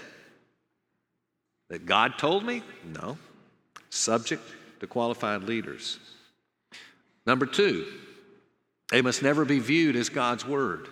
That 1.68 1.86
God 1.86 2.18
told 2.18 2.44
me? 2.44 2.62
No. 2.84 3.18
Subject 3.90 4.42
to 4.80 4.86
qualified 4.86 5.42
leaders. 5.42 5.98
Number 7.26 7.46
two, 7.46 7.86
they 8.90 9.02
must 9.02 9.22
never 9.22 9.44
be 9.44 9.58
viewed 9.58 9.96
as 9.96 10.08
God's 10.08 10.46
word. 10.46 10.88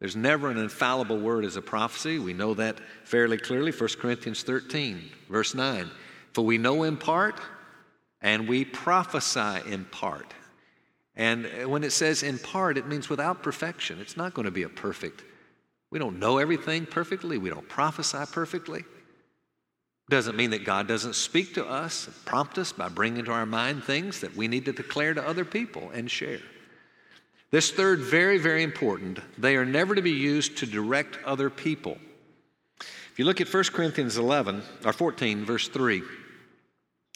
There's 0.00 0.16
never 0.16 0.50
an 0.50 0.58
infallible 0.58 1.18
word 1.18 1.44
as 1.44 1.56
a 1.56 1.62
prophecy. 1.62 2.18
We 2.18 2.32
know 2.32 2.54
that 2.54 2.78
fairly 3.04 3.36
clearly. 3.36 3.72
1 3.72 3.88
Corinthians 4.00 4.44
13, 4.44 5.02
verse 5.28 5.54
9. 5.54 5.90
For 6.32 6.42
we 6.42 6.56
know 6.56 6.84
in 6.84 6.96
part 6.96 7.40
and 8.20 8.48
we 8.48 8.64
prophesy 8.64 9.70
in 9.70 9.84
part. 9.84 10.32
And 11.18 11.46
uh, 11.46 11.68
when 11.68 11.84
it 11.84 11.90
says 11.90 12.22
in 12.22 12.38
part, 12.38 12.78
it 12.78 12.86
means 12.86 13.10
without 13.10 13.42
perfection. 13.42 14.00
It's 14.00 14.16
not 14.16 14.32
going 14.32 14.46
to 14.46 14.52
be 14.52 14.62
a 14.62 14.68
perfect. 14.68 15.24
We 15.90 15.98
don't 15.98 16.18
know 16.18 16.38
everything 16.38 16.86
perfectly. 16.86 17.36
We 17.36 17.50
don't 17.50 17.68
prophesy 17.68 18.24
perfectly. 18.30 18.84
Doesn't 20.08 20.36
mean 20.36 20.50
that 20.50 20.64
God 20.64 20.88
doesn't 20.88 21.16
speak 21.16 21.54
to 21.54 21.66
us 21.66 22.06
and 22.06 22.24
prompt 22.24 22.56
us 22.56 22.72
by 22.72 22.88
bringing 22.88 23.24
to 23.26 23.32
our 23.32 23.44
mind 23.44 23.84
things 23.84 24.20
that 24.20 24.34
we 24.34 24.48
need 24.48 24.64
to 24.64 24.72
declare 24.72 25.12
to 25.12 25.26
other 25.26 25.44
people 25.44 25.90
and 25.92 26.10
share. 26.10 26.40
This 27.50 27.70
third, 27.70 28.00
very, 28.00 28.38
very 28.38 28.62
important, 28.62 29.20
they 29.38 29.56
are 29.56 29.64
never 29.64 29.94
to 29.94 30.02
be 30.02 30.12
used 30.12 30.58
to 30.58 30.66
direct 30.66 31.18
other 31.24 31.50
people. 31.50 31.98
If 32.80 33.18
you 33.18 33.24
look 33.24 33.40
at 33.40 33.52
1 33.52 33.64
Corinthians 33.64 34.16
11 34.16 34.62
or 34.84 34.92
14, 34.92 35.44
verse 35.44 35.68
3, 35.68 36.02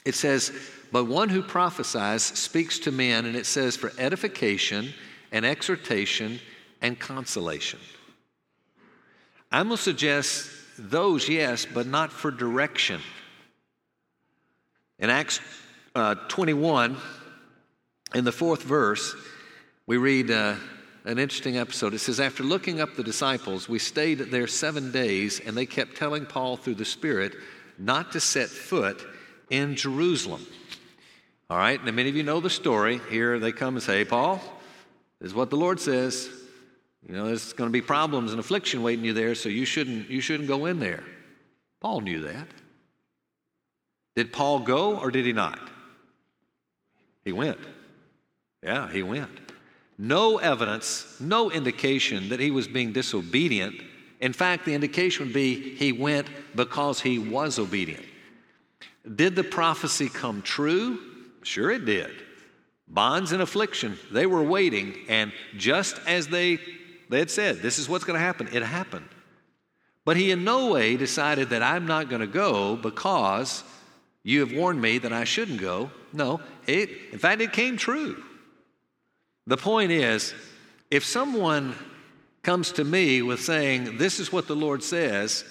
it 0.05 0.15
says, 0.15 0.51
But 0.93 1.05
one 1.05 1.29
who 1.29 1.41
prophesies 1.41 2.21
speaks 2.21 2.77
to 2.79 2.91
men, 2.91 3.25
and 3.25 3.35
it 3.35 3.47
says, 3.47 3.75
for 3.75 3.91
edification 3.97 4.93
and 5.31 5.43
exhortation 5.43 6.39
and 6.83 6.99
consolation. 6.99 7.79
I'm 9.51 9.69
going 9.69 9.77
to 9.77 9.81
suggest 9.83 10.51
those, 10.77 11.27
yes, 11.27 11.65
but 11.65 11.87
not 11.87 12.11
for 12.11 12.29
direction. 12.29 13.01
In 14.99 15.09
Acts 15.09 15.39
uh, 15.95 16.13
21, 16.27 16.95
in 18.13 18.23
the 18.23 18.31
fourth 18.31 18.61
verse, 18.61 19.15
we 19.87 19.97
read 19.97 20.29
uh, 20.29 20.53
an 21.05 21.17
interesting 21.17 21.57
episode. 21.57 21.95
It 21.95 21.99
says, 22.01 22.19
After 22.19 22.43
looking 22.43 22.79
up 22.79 22.95
the 22.95 23.03
disciples, 23.03 23.67
we 23.67 23.79
stayed 23.79 24.19
there 24.19 24.45
seven 24.45 24.91
days, 24.91 25.39
and 25.39 25.57
they 25.57 25.65
kept 25.65 25.97
telling 25.97 26.27
Paul 26.27 26.55
through 26.55 26.75
the 26.75 26.85
Spirit 26.85 27.33
not 27.79 28.11
to 28.11 28.19
set 28.19 28.49
foot 28.49 29.03
in 29.49 29.75
Jerusalem. 29.75 30.45
All 31.53 31.59
right, 31.59 31.85
now 31.85 31.91
many 31.91 32.09
of 32.09 32.15
you 32.15 32.23
know 32.23 32.39
the 32.39 32.49
story. 32.49 32.99
Here 33.11 33.37
they 33.37 33.51
come 33.51 33.75
and 33.75 33.83
say, 33.83 33.99
hey, 33.99 34.05
Paul, 34.05 34.41
this 35.21 35.27
is 35.27 35.35
what 35.35 35.51
the 35.51 35.55
Lord 35.55 35.79
says. 35.79 36.27
You 37.07 37.13
know, 37.13 37.27
there's 37.27 37.53
going 37.53 37.69
to 37.69 37.71
be 37.71 37.79
problems 37.79 38.31
and 38.31 38.39
affliction 38.39 38.81
waiting 38.81 39.05
you 39.05 39.13
there, 39.13 39.35
so 39.35 39.49
you 39.49 39.63
shouldn't, 39.63 40.09
you 40.09 40.19
shouldn't 40.19 40.49
go 40.49 40.65
in 40.65 40.79
there. 40.79 41.03
Paul 41.79 42.01
knew 42.01 42.21
that. 42.21 42.47
Did 44.15 44.33
Paul 44.33 44.61
go 44.61 44.97
or 44.97 45.11
did 45.11 45.27
he 45.27 45.31
not? 45.31 45.59
He 47.23 47.31
went. 47.31 47.59
Yeah, 48.63 48.89
he 48.89 49.03
went. 49.03 49.29
No 49.99 50.39
evidence, 50.39 51.17
no 51.19 51.51
indication 51.51 52.29
that 52.29 52.39
he 52.39 52.49
was 52.49 52.67
being 52.67 52.93
disobedient. 52.93 53.79
In 54.19 54.33
fact, 54.33 54.65
the 54.65 54.73
indication 54.73 55.27
would 55.27 55.35
be 55.35 55.75
he 55.75 55.91
went 55.91 56.29
because 56.55 56.99
he 56.99 57.19
was 57.19 57.59
obedient. 57.59 58.05
Did 59.15 59.35
the 59.35 59.43
prophecy 59.43 60.09
come 60.09 60.41
true? 60.41 61.11
Sure, 61.43 61.71
it 61.71 61.85
did. 61.85 62.11
Bonds 62.87 63.31
and 63.31 63.41
affliction, 63.41 63.97
they 64.11 64.25
were 64.25 64.43
waiting, 64.43 64.95
and 65.07 65.31
just 65.57 65.99
as 66.07 66.27
they, 66.27 66.59
they 67.09 67.19
had 67.19 67.31
said, 67.31 67.61
this 67.61 67.79
is 67.79 67.87
what's 67.87 68.03
going 68.03 68.19
to 68.19 68.25
happen, 68.25 68.49
it 68.51 68.63
happened. 68.63 69.07
But 70.05 70.17
he 70.17 70.31
in 70.31 70.43
no 70.43 70.71
way 70.71 70.97
decided 70.97 71.49
that 71.49 71.63
I'm 71.63 71.85
not 71.85 72.09
going 72.09 72.21
to 72.21 72.27
go 72.27 72.75
because 72.75 73.63
you 74.23 74.41
have 74.41 74.53
warned 74.53 74.81
me 74.81 74.97
that 74.97 75.13
I 75.13 75.23
shouldn't 75.23 75.59
go. 75.59 75.91
No, 76.11 76.41
it, 76.67 76.89
in 77.11 77.19
fact, 77.19 77.41
it 77.41 77.53
came 77.53 77.77
true. 77.77 78.21
The 79.47 79.57
point 79.57 79.91
is, 79.91 80.33
if 80.91 81.05
someone 81.05 81.75
comes 82.43 82.73
to 82.73 82.83
me 82.83 83.21
with 83.21 83.41
saying, 83.41 83.97
This 83.97 84.19
is 84.19 84.31
what 84.31 84.47
the 84.47 84.55
Lord 84.55 84.83
says, 84.83 85.43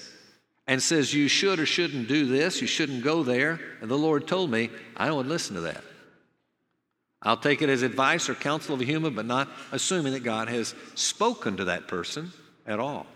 and 0.66 0.82
says, 0.82 1.14
You 1.14 1.28
should 1.28 1.58
or 1.58 1.66
shouldn't 1.66 2.08
do 2.08 2.26
this, 2.26 2.60
you 2.60 2.66
shouldn't 2.66 3.04
go 3.04 3.22
there, 3.22 3.60
and 3.80 3.90
the 3.90 3.98
Lord 3.98 4.26
told 4.26 4.50
me, 4.50 4.70
I 4.96 5.06
don't 5.08 5.28
listen 5.28 5.54
to 5.56 5.62
that. 5.62 5.82
I'll 7.22 7.36
take 7.36 7.62
it 7.62 7.68
as 7.68 7.82
advice 7.82 8.28
or 8.28 8.34
counsel 8.34 8.74
of 8.74 8.80
a 8.80 8.84
human, 8.84 9.14
but 9.14 9.26
not 9.26 9.48
assuming 9.70 10.12
that 10.12 10.24
God 10.24 10.48
has 10.48 10.74
spoken 10.94 11.56
to 11.58 11.66
that 11.66 11.86
person 11.86 12.32
at 12.66 12.80
all. 12.80 13.06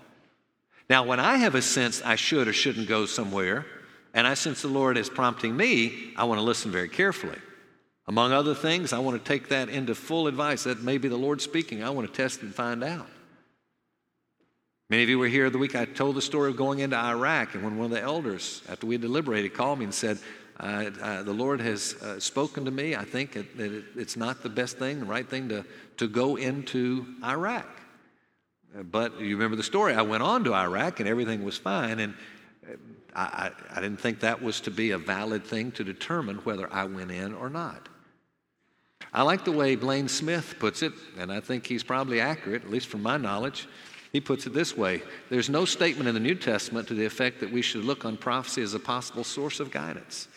Now, 0.89 1.05
when 1.05 1.19
I 1.19 1.37
have 1.39 1.57
a 1.57 1.63
sense 1.63 2.01
I 2.03 2.15
should 2.15 2.47
or 2.47 2.53
shouldn't 2.53 2.89
go 2.89 3.07
somewhere, 3.07 3.67
and 4.15 4.27
I 4.27 4.35
sense 4.35 4.63
the 4.63 4.69
Lord 4.69 4.97
is 4.97 5.09
prompting 5.09 5.57
me, 5.57 6.13
I 6.17 6.25
want 6.25 6.39
to 6.39 6.45
listen 6.45 6.71
very 6.71 6.89
carefully. 6.89 7.39
Among 8.07 8.33
other 8.33 8.55
things, 8.55 8.93
I 8.93 9.01
want 9.01 9.23
to 9.23 9.29
take 9.29 9.49
that 9.49 9.69
into 9.69 9.95
full 9.95 10.29
advice. 10.29 10.63
That 10.63 10.83
may 10.83 10.97
be 10.99 11.09
the 11.09 11.17
Lord 11.17 11.41
speaking. 11.41 11.83
I 11.83 11.91
want 11.91 12.07
to 12.07 12.15
test 12.15 12.43
and 12.43 12.55
find 12.55 12.85
out. 12.85 13.09
Many 14.89 15.03
of 15.03 15.09
you 15.09 15.19
were 15.19 15.27
here 15.27 15.51
the 15.51 15.59
week 15.59 15.75
I 15.75 15.85
told 15.85 16.15
the 16.15 16.23
story 16.23 16.51
of 16.51 16.57
going 16.57 16.79
into 16.79 16.97
Iraq, 16.97 17.57
and 17.57 17.65
when 17.65 17.77
one 17.77 17.87
of 17.87 17.91
the 17.91 18.01
elders, 18.01 18.63
after 18.69 18.87
we 18.87 18.95
had 18.95 19.03
deliberated, 19.03 19.53
called 19.53 19.81
me 19.81 19.87
and 19.87 19.93
said, 19.93 20.17
uh, 20.61 20.91
uh, 21.03 21.23
The 21.25 21.33
Lord 21.33 21.61
has 21.61 21.95
uh, 21.95 22.21
spoken 22.21 22.65
to 22.67 22.71
me. 22.71 22.95
I 22.95 23.05
think 23.05 23.33
that 23.33 23.59
it, 23.59 23.85
it's 23.97 24.17
not 24.17 24.45
the 24.45 24.49
best 24.49 24.79
thing, 24.79 25.01
the 25.01 25.07
right 25.07 25.29
thing 25.29 25.49
to, 25.49 25.65
to 25.97 26.07
go 26.07 26.37
into 26.37 27.05
Iraq. 27.25 27.67
But 28.85 29.19
you 29.19 29.37
remember 29.37 29.57
the 29.57 29.65
story. 29.65 29.93
I 29.93 30.03
went 30.03 30.23
on 30.23 30.45
to 30.45 30.55
Iraq, 30.55 31.01
and 31.01 31.09
everything 31.09 31.43
was 31.43 31.59
fine. 31.59 31.99
And 31.99 32.15
uh, 32.65 32.77
I, 33.13 33.23
I, 33.23 33.51
I 33.79 33.81
didn't 33.81 34.01
think 34.01 34.21
that 34.21 34.41
was 34.41 34.61
to 34.61 34.71
be 34.71 34.93
a 34.93 34.99
valid 34.99 35.43
thing 35.43 35.73
to 35.73 35.83
determine 35.83 36.37
whether 36.39 36.73
I 36.73 36.85
went 36.85 37.11
in 37.11 37.35
or 37.35 37.51
not. 37.51 37.89
I 39.13 39.23
like 39.23 39.45
the 39.45 39.51
way 39.53 39.75
Blaine 39.75 40.07
Smith 40.07 40.55
puts 40.61 40.83
it, 40.83 40.93
and 41.19 41.33
I 41.33 41.41
think 41.41 41.67
he's 41.67 41.83
probably 41.83 42.21
accurate, 42.21 42.63
at 42.63 42.71
least 42.71 42.87
from 42.87 43.03
my 43.03 43.17
knowledge. 43.17 43.67
He 44.17 44.21
puts 44.21 44.47
it 44.47 44.55
this 44.55 44.75
way 44.75 45.03
There's 45.29 45.51
no 45.51 45.67
statement 45.67 46.09
in 46.09 46.15
the 46.15 46.21
New 46.21 46.37
Testament 46.37 46.89
to 46.89 46.95
the 46.95 47.05
effect 47.05 47.39
that 47.41 47.53
we 47.53 47.61
should 47.61 47.85
look 47.85 48.07
on 48.07 48.17
prophecy 48.17 48.63
as 48.63 48.73
a 48.73 48.79
possible 48.79 49.25
source 49.25 49.61
of 49.61 49.71
guidance. 49.71 50.29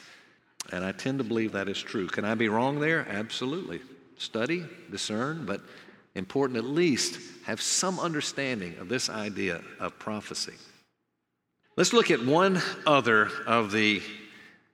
And 0.73 0.83
I 0.83 0.91
tend 0.91 1.19
to 1.19 1.23
believe 1.23 1.53
that 1.53 1.69
is 1.69 1.81
true. 1.81 2.07
Can 2.07 2.25
I 2.25 2.35
be 2.35 2.49
wrong 2.49 2.81
there? 2.81 3.07
Absolutely. 3.07 3.79
Study, 4.17 4.65
discern, 4.91 5.45
but 5.45 5.61
important 6.13 6.57
at 6.57 6.65
least 6.65 7.21
have 7.45 7.61
some 7.61 8.01
understanding 8.01 8.75
of 8.79 8.89
this 8.89 9.09
idea 9.09 9.61
of 9.79 9.97
prophecy. 9.97 10.55
Let's 11.77 11.93
look 11.93 12.11
at 12.11 12.25
one 12.25 12.61
other 12.85 13.29
of 13.47 13.71
the 13.71 14.01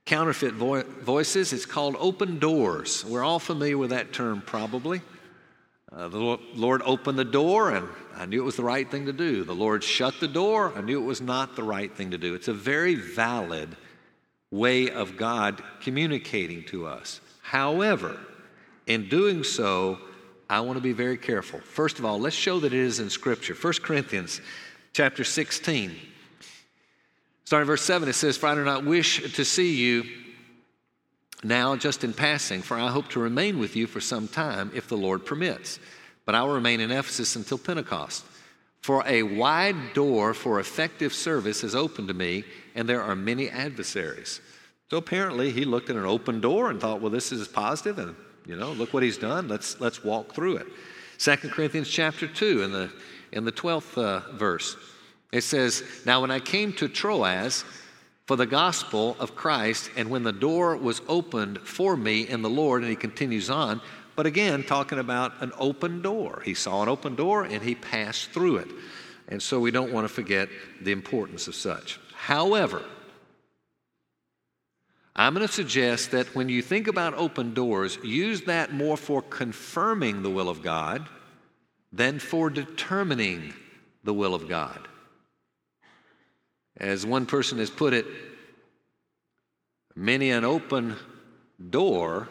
counterfeit 0.04 0.54
vo- 0.54 0.82
voices. 0.82 1.52
It's 1.52 1.64
called 1.64 1.94
open 2.00 2.40
doors. 2.40 3.04
We're 3.04 3.22
all 3.22 3.38
familiar 3.38 3.78
with 3.78 3.90
that 3.90 4.12
term, 4.12 4.42
probably. 4.44 5.00
Uh, 5.92 6.08
the 6.08 6.38
Lord 6.54 6.82
opened 6.84 7.18
the 7.18 7.24
door, 7.24 7.70
and 7.70 7.88
I 8.16 8.26
knew 8.26 8.42
it 8.42 8.44
was 8.44 8.56
the 8.56 8.64
right 8.64 8.90
thing 8.90 9.06
to 9.06 9.12
do. 9.12 9.44
The 9.44 9.54
Lord 9.54 9.84
shut 9.84 10.18
the 10.20 10.28
door, 10.28 10.72
I 10.76 10.80
knew 10.80 11.00
it 11.00 11.06
was 11.06 11.20
not 11.20 11.54
the 11.54 11.62
right 11.62 11.94
thing 11.94 12.10
to 12.10 12.18
do. 12.18 12.34
It's 12.34 12.48
a 12.48 12.54
very 12.54 12.96
valid 12.96 13.76
way 14.50 14.90
of 14.90 15.16
God 15.16 15.62
communicating 15.80 16.64
to 16.64 16.86
us. 16.86 17.20
However, 17.42 18.18
in 18.86 19.08
doing 19.08 19.44
so, 19.44 19.98
I 20.48 20.60
want 20.60 20.76
to 20.76 20.82
be 20.82 20.92
very 20.92 21.16
careful. 21.16 21.60
First 21.60 21.98
of 21.98 22.04
all, 22.04 22.18
let's 22.18 22.36
show 22.36 22.60
that 22.60 22.72
it 22.72 22.78
is 22.78 23.00
in 23.00 23.10
Scripture. 23.10 23.54
1 23.54 23.72
Corinthians 23.82 24.40
chapter 24.92 25.24
16. 25.24 25.94
Starting 27.44 27.66
verse 27.66 27.82
7, 27.82 28.08
it 28.08 28.14
says, 28.14 28.36
For 28.36 28.48
I 28.48 28.54
do 28.56 28.64
not 28.64 28.84
wish 28.84 29.34
to 29.34 29.44
see 29.44 29.74
you 29.76 30.04
now 31.44 31.76
just 31.76 32.04
in 32.04 32.12
passing, 32.12 32.62
for 32.62 32.76
I 32.76 32.88
hope 32.88 33.08
to 33.10 33.20
remain 33.20 33.58
with 33.58 33.76
you 33.76 33.86
for 33.86 34.00
some 34.00 34.28
time 34.28 34.70
if 34.74 34.88
the 34.88 34.96
Lord 34.96 35.26
permits. 35.26 35.78
But 36.24 36.34
I 36.34 36.42
will 36.42 36.54
remain 36.54 36.80
in 36.80 36.90
Ephesus 36.90 37.36
until 37.36 37.58
Pentecost. 37.58 38.24
For 38.80 39.02
a 39.06 39.22
wide 39.22 39.94
door 39.94 40.32
for 40.34 40.60
effective 40.60 41.12
service 41.12 41.64
is 41.64 41.74
open 41.74 42.06
to 42.06 42.14
me, 42.14 42.44
and 42.74 42.88
there 42.88 43.02
are 43.02 43.16
many 43.16 43.48
adversaries. 43.48 44.40
So 44.90 44.96
apparently 44.96 45.50
he 45.50 45.64
looked 45.64 45.90
at 45.90 45.96
an 45.96 46.04
open 46.04 46.40
door 46.40 46.70
and 46.70 46.80
thought, 46.80 47.00
well, 47.00 47.10
this 47.10 47.32
is 47.32 47.48
positive, 47.48 47.98
and 47.98 48.14
you 48.46 48.54
know, 48.54 48.72
look 48.72 48.94
what 48.94 49.02
he's 49.02 49.18
done. 49.18 49.48
Let's 49.48 49.80
let's 49.80 50.04
walk 50.04 50.32
through 50.32 50.58
it. 50.58 50.66
Second 51.18 51.50
Corinthians 51.50 51.88
chapter 51.88 52.28
2 52.28 52.62
in 52.62 52.72
the 52.72 52.92
in 53.32 53.44
the 53.44 53.52
12th 53.52 53.98
uh, 53.98 54.32
verse. 54.36 54.76
It 55.32 55.42
says, 55.42 55.82
Now 56.04 56.20
when 56.20 56.30
I 56.30 56.40
came 56.40 56.72
to 56.74 56.88
Troas, 56.88 57.64
for 58.26 58.36
the 58.36 58.46
gospel 58.46 59.16
of 59.20 59.36
Christ, 59.36 59.90
and 59.96 60.10
when 60.10 60.24
the 60.24 60.32
door 60.32 60.76
was 60.76 61.00
opened 61.06 61.60
for 61.60 61.96
me 61.96 62.28
in 62.28 62.42
the 62.42 62.50
Lord, 62.50 62.82
and 62.82 62.90
he 62.90 62.96
continues 62.96 63.48
on, 63.48 63.80
but 64.16 64.26
again, 64.26 64.64
talking 64.64 64.98
about 64.98 65.40
an 65.42 65.52
open 65.58 66.02
door. 66.02 66.42
He 66.44 66.54
saw 66.54 66.82
an 66.82 66.88
open 66.88 67.14
door 67.14 67.44
and 67.44 67.62
he 67.62 67.74
passed 67.74 68.30
through 68.30 68.56
it. 68.56 68.68
And 69.28 69.42
so 69.42 69.60
we 69.60 69.70
don't 69.70 69.92
want 69.92 70.08
to 70.08 70.12
forget 70.12 70.48
the 70.80 70.92
importance 70.92 71.48
of 71.48 71.54
such. 71.54 72.00
However, 72.14 72.82
I'm 75.14 75.34
going 75.34 75.46
to 75.46 75.52
suggest 75.52 76.12
that 76.12 76.34
when 76.34 76.48
you 76.48 76.62
think 76.62 76.88
about 76.88 77.14
open 77.14 77.52
doors, 77.54 77.98
use 78.02 78.42
that 78.42 78.72
more 78.72 78.96
for 78.96 79.20
confirming 79.22 80.22
the 80.22 80.30
will 80.30 80.48
of 80.48 80.62
God 80.62 81.06
than 81.92 82.18
for 82.18 82.50
determining 82.50 83.52
the 84.02 84.14
will 84.14 84.34
of 84.34 84.48
God. 84.48 84.88
As 86.78 87.06
one 87.06 87.26
person 87.26 87.58
has 87.58 87.70
put 87.70 87.94
it, 87.94 88.06
Many 89.98 90.30
an 90.30 90.44
open 90.44 90.96
door 91.70 92.28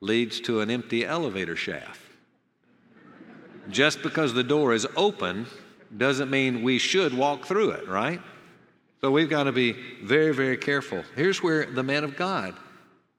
leads 0.00 0.40
to 0.42 0.60
an 0.60 0.70
empty 0.70 1.04
elevator 1.04 1.56
shaft. 1.56 2.00
Just 3.68 4.00
because 4.02 4.32
the 4.32 4.44
door 4.44 4.72
is 4.72 4.86
open 4.96 5.46
doesn't 5.96 6.30
mean 6.30 6.62
we 6.62 6.78
should 6.78 7.12
walk 7.12 7.44
through 7.44 7.70
it, 7.70 7.88
right? 7.88 8.20
So 9.00 9.10
we've 9.10 9.28
got 9.28 9.44
to 9.44 9.52
be 9.52 9.72
very, 10.04 10.32
very 10.32 10.56
careful. 10.56 11.02
Here's 11.16 11.42
where 11.42 11.66
the 11.66 11.82
man 11.82 12.04
of 12.04 12.16
God 12.16 12.54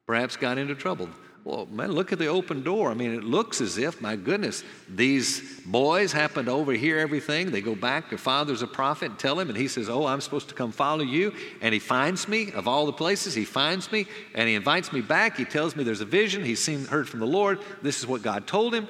perhaps 0.07 0.37
got 0.37 0.57
into 0.57 0.73
trouble. 0.73 1.09
Well, 1.43 1.65
man, 1.71 1.91
look 1.93 2.13
at 2.13 2.19
the 2.19 2.27
open 2.27 2.61
door. 2.61 2.91
I 2.91 2.93
mean, 2.93 3.15
it 3.15 3.23
looks 3.23 3.61
as 3.61 3.79
if, 3.79 3.99
my 3.99 4.15
goodness, 4.15 4.63
these 4.87 5.59
boys 5.65 6.11
happen 6.11 6.45
to 6.45 6.51
overhear 6.51 6.99
everything. 6.99 7.49
They 7.49 7.61
go 7.61 7.73
back, 7.73 8.09
their 8.09 8.19
father's 8.19 8.61
a 8.61 8.67
prophet, 8.67 9.09
and 9.09 9.19
tell 9.19 9.39
him, 9.39 9.49
and 9.49 9.57
he 9.57 9.67
says, 9.67 9.89
Oh, 9.89 10.05
I'm 10.05 10.21
supposed 10.21 10.49
to 10.49 10.55
come 10.55 10.71
follow 10.71 11.01
you. 11.03 11.33
And 11.61 11.73
he 11.73 11.79
finds 11.79 12.27
me, 12.27 12.51
of 12.51 12.67
all 12.67 12.85
the 12.85 12.93
places, 12.93 13.33
he 13.33 13.43
finds 13.43 13.91
me, 13.91 14.05
and 14.35 14.47
he 14.47 14.53
invites 14.53 14.93
me 14.93 15.01
back. 15.01 15.35
He 15.35 15.45
tells 15.45 15.75
me 15.75 15.83
there's 15.83 16.01
a 16.01 16.05
vision. 16.05 16.45
He's 16.45 16.63
seen, 16.63 16.85
heard 16.85 17.09
from 17.09 17.21
the 17.21 17.25
Lord. 17.25 17.59
This 17.81 17.97
is 17.97 18.05
what 18.05 18.21
God 18.21 18.45
told 18.45 18.75
him. 18.75 18.87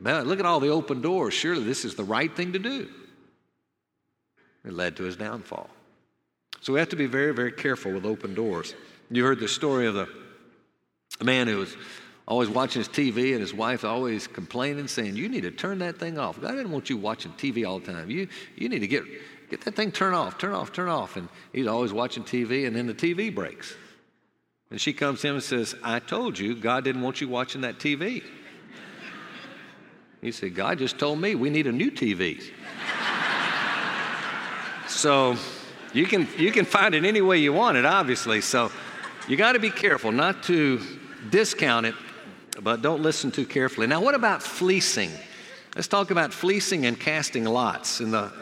Man, 0.00 0.26
look 0.26 0.38
at 0.38 0.46
all 0.46 0.60
the 0.60 0.68
open 0.68 1.00
doors. 1.00 1.34
Surely 1.34 1.64
this 1.64 1.84
is 1.84 1.96
the 1.96 2.04
right 2.04 2.34
thing 2.34 2.52
to 2.52 2.60
do. 2.60 2.88
It 4.64 4.72
led 4.72 4.96
to 4.96 5.02
his 5.02 5.16
downfall. 5.16 5.68
So 6.60 6.72
we 6.72 6.78
have 6.78 6.90
to 6.90 6.96
be 6.96 7.06
very, 7.06 7.34
very 7.34 7.52
careful 7.52 7.92
with 7.92 8.06
open 8.06 8.34
doors. 8.34 8.74
You 9.10 9.24
heard 9.24 9.40
the 9.40 9.48
story 9.48 9.86
of 9.86 9.94
the 9.94 10.08
man 11.24 11.48
who 11.48 11.58
was 11.58 11.76
always 12.28 12.48
watching 12.48 12.80
his 12.80 12.88
TV 12.88 13.32
and 13.32 13.40
his 13.40 13.54
wife 13.54 13.84
always 13.84 14.26
complaining, 14.26 14.86
saying, 14.86 15.16
You 15.16 15.28
need 15.28 15.42
to 15.42 15.50
turn 15.50 15.78
that 15.78 15.98
thing 15.98 16.18
off. 16.18 16.40
God 16.40 16.52
didn't 16.52 16.70
want 16.70 16.90
you 16.90 16.96
watching 16.96 17.32
TV 17.32 17.66
all 17.66 17.80
the 17.80 17.92
time. 17.92 18.10
You, 18.10 18.28
you 18.54 18.68
need 18.68 18.80
to 18.80 18.86
get, 18.86 19.02
get 19.50 19.62
that 19.62 19.74
thing 19.74 19.90
turned 19.90 20.14
off, 20.14 20.38
turn 20.38 20.52
off, 20.52 20.72
turn 20.72 20.88
off. 20.88 21.16
And 21.16 21.28
he's 21.52 21.66
always 21.66 21.92
watching 21.92 22.22
TV, 22.22 22.66
and 22.66 22.76
then 22.76 22.86
the 22.86 22.94
TV 22.94 23.34
breaks. 23.34 23.74
And 24.70 24.78
she 24.78 24.92
comes 24.92 25.22
to 25.22 25.28
him 25.28 25.34
and 25.36 25.42
says, 25.42 25.74
I 25.82 25.98
told 25.98 26.38
you 26.38 26.54
God 26.54 26.84
didn't 26.84 27.00
want 27.00 27.20
you 27.20 27.28
watching 27.28 27.62
that 27.62 27.78
TV. 27.78 28.22
He 30.20 30.32
said, 30.32 30.56
God 30.56 30.78
just 30.78 30.98
told 30.98 31.20
me 31.20 31.36
we 31.36 31.48
need 31.48 31.68
a 31.68 31.72
new 31.72 31.92
TV. 31.92 32.42
so 34.88 35.36
you 35.92 36.06
can, 36.06 36.26
you 36.36 36.50
can 36.50 36.64
find 36.64 36.96
it 36.96 37.04
any 37.04 37.20
way 37.20 37.38
you 37.38 37.52
want 37.52 37.76
it, 37.76 37.86
obviously. 37.86 38.40
So 38.40 38.72
you 39.28 39.36
got 39.36 39.52
to 39.52 39.60
be 39.60 39.70
careful 39.70 40.10
not 40.10 40.42
to 40.42 40.80
discount 41.30 41.86
it, 41.86 41.94
but 42.62 42.82
don't 42.82 43.02
listen 43.02 43.30
too 43.30 43.46
carefully. 43.46 43.86
Now, 43.86 44.00
what 44.00 44.14
about 44.14 44.42
fleecing? 44.42 45.10
Let's 45.74 45.88
talk 45.88 46.10
about 46.10 46.32
fleecing 46.32 46.86
and 46.86 46.98
casting 46.98 47.44
lots. 47.44 48.00
In 48.00 48.10
the 48.10 48.32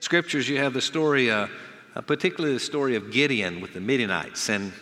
scriptures, 0.00 0.48
you 0.48 0.58
have 0.58 0.74
the 0.74 0.80
story, 0.80 1.30
uh, 1.30 1.48
uh, 1.94 2.00
particularly 2.02 2.54
the 2.54 2.60
story 2.60 2.94
of 2.94 3.10
Gideon 3.10 3.60
with 3.60 3.74
the 3.74 3.80
Midianites. 3.80 4.48
And 4.48 4.72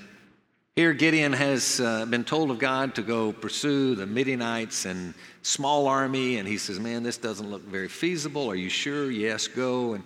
here, 0.74 0.92
Gideon 0.92 1.32
has 1.32 1.80
uh, 1.80 2.04
been 2.04 2.24
told 2.24 2.50
of 2.50 2.58
God 2.58 2.94
to 2.96 3.02
go 3.02 3.32
pursue 3.32 3.94
the 3.94 4.04
Midianites 4.04 4.84
and 4.84 5.14
small 5.40 5.86
army, 5.86 6.36
and 6.36 6.46
he 6.46 6.58
says, 6.58 6.78
"Man, 6.78 7.02
this 7.02 7.16
doesn't 7.16 7.48
look 7.50 7.62
very 7.62 7.88
feasible. 7.88 8.50
Are 8.50 8.56
you 8.56 8.68
sure? 8.68 9.10
Yes, 9.10 9.48
go." 9.48 9.94
And 9.94 10.04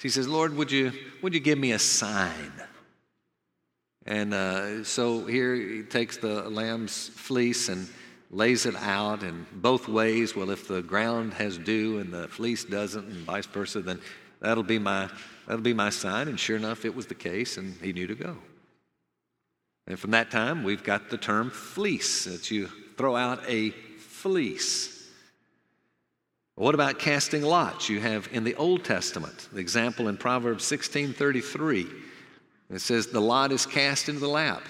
he 0.00 0.08
says, 0.08 0.28
"Lord, 0.28 0.56
would 0.56 0.70
you 0.70 0.92
would 1.22 1.34
you 1.34 1.40
give 1.40 1.58
me 1.58 1.72
a 1.72 1.78
sign?" 1.78 2.52
And 4.06 4.34
uh, 4.34 4.84
so 4.84 5.24
here 5.26 5.54
he 5.54 5.82
takes 5.82 6.16
the 6.16 6.48
lamb's 6.48 7.08
fleece 7.08 7.68
and 7.68 7.88
lays 8.30 8.66
it 8.66 8.74
out, 8.76 9.22
and 9.22 9.46
both 9.62 9.88
ways. 9.88 10.34
Well, 10.34 10.50
if 10.50 10.66
the 10.66 10.82
ground 10.82 11.34
has 11.34 11.58
dew 11.58 11.98
and 11.98 12.12
the 12.12 12.28
fleece 12.28 12.64
doesn't, 12.64 13.06
and 13.06 13.16
vice 13.18 13.46
versa, 13.46 13.80
then 13.80 14.00
that'll 14.40 14.64
be 14.64 14.78
my 14.78 15.08
that'll 15.46 15.62
be 15.62 15.74
my 15.74 15.90
sign. 15.90 16.28
And 16.28 16.40
sure 16.40 16.56
enough, 16.56 16.84
it 16.84 16.94
was 16.94 17.06
the 17.06 17.14
case, 17.14 17.58
and 17.58 17.76
he 17.80 17.92
knew 17.92 18.06
to 18.06 18.14
go. 18.14 18.36
And 19.86 19.98
from 19.98 20.12
that 20.12 20.30
time, 20.30 20.64
we've 20.64 20.82
got 20.82 21.10
the 21.10 21.18
term 21.18 21.50
fleece, 21.50 22.24
that 22.24 22.50
you 22.50 22.68
throw 22.96 23.16
out 23.16 23.40
a 23.48 23.70
fleece. 23.70 25.10
What 26.54 26.74
about 26.74 26.98
casting 26.98 27.42
lots? 27.42 27.88
You 27.88 28.00
have 28.00 28.28
in 28.32 28.44
the 28.44 28.54
Old 28.56 28.84
Testament, 28.84 29.48
the 29.52 29.60
example 29.60 30.08
in 30.08 30.16
Proverbs 30.16 30.64
16:33. 32.72 32.76
It 32.76 32.80
says 32.80 33.06
the 33.06 33.20
lot 33.20 33.52
is 33.52 33.66
cast 33.66 34.08
into 34.08 34.20
the 34.20 34.28
lap, 34.28 34.62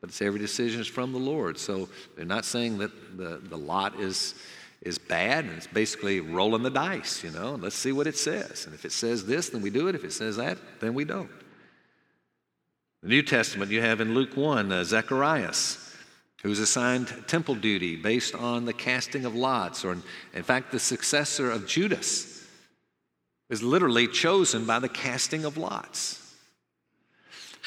but 0.00 0.10
it's 0.10 0.22
every 0.22 0.38
decision 0.38 0.80
is 0.80 0.86
from 0.86 1.12
the 1.12 1.18
Lord. 1.18 1.58
So 1.58 1.88
they're 2.16 2.24
not 2.24 2.44
saying 2.44 2.78
that 2.78 3.18
the, 3.18 3.40
the 3.42 3.58
lot 3.58 3.98
is 4.00 4.34
is 4.80 4.96
bad 4.96 5.44
and 5.44 5.54
it's 5.54 5.66
basically 5.66 6.20
rolling 6.20 6.62
the 6.62 6.70
dice, 6.70 7.24
you 7.24 7.30
know. 7.30 7.56
Let's 7.56 7.74
see 7.74 7.90
what 7.90 8.06
it 8.06 8.16
says. 8.16 8.64
And 8.64 8.74
if 8.74 8.84
it 8.84 8.92
says 8.92 9.26
this, 9.26 9.48
then 9.48 9.60
we 9.60 9.70
do 9.70 9.88
it. 9.88 9.96
If 9.96 10.04
it 10.04 10.12
says 10.12 10.36
that, 10.36 10.56
then 10.80 10.94
we 10.94 11.04
don't. 11.04 11.30
The 13.02 13.08
New 13.08 13.22
Testament, 13.22 13.72
you 13.72 13.80
have 13.80 14.00
in 14.00 14.14
Luke 14.14 14.36
1, 14.36 14.70
uh, 14.70 14.84
Zacharias, 14.84 15.96
who's 16.42 16.60
assigned 16.60 17.12
temple 17.26 17.56
duty 17.56 17.96
based 17.96 18.34
on 18.34 18.64
the 18.66 18.72
casting 18.72 19.24
of 19.24 19.34
lots, 19.34 19.84
or 19.84 19.96
in 20.32 20.42
fact, 20.42 20.70
the 20.70 20.78
successor 20.78 21.50
of 21.50 21.66
Judas 21.66 22.46
is 23.50 23.62
literally 23.62 24.06
chosen 24.06 24.64
by 24.64 24.78
the 24.78 24.88
casting 24.88 25.44
of 25.44 25.56
lots. 25.56 26.17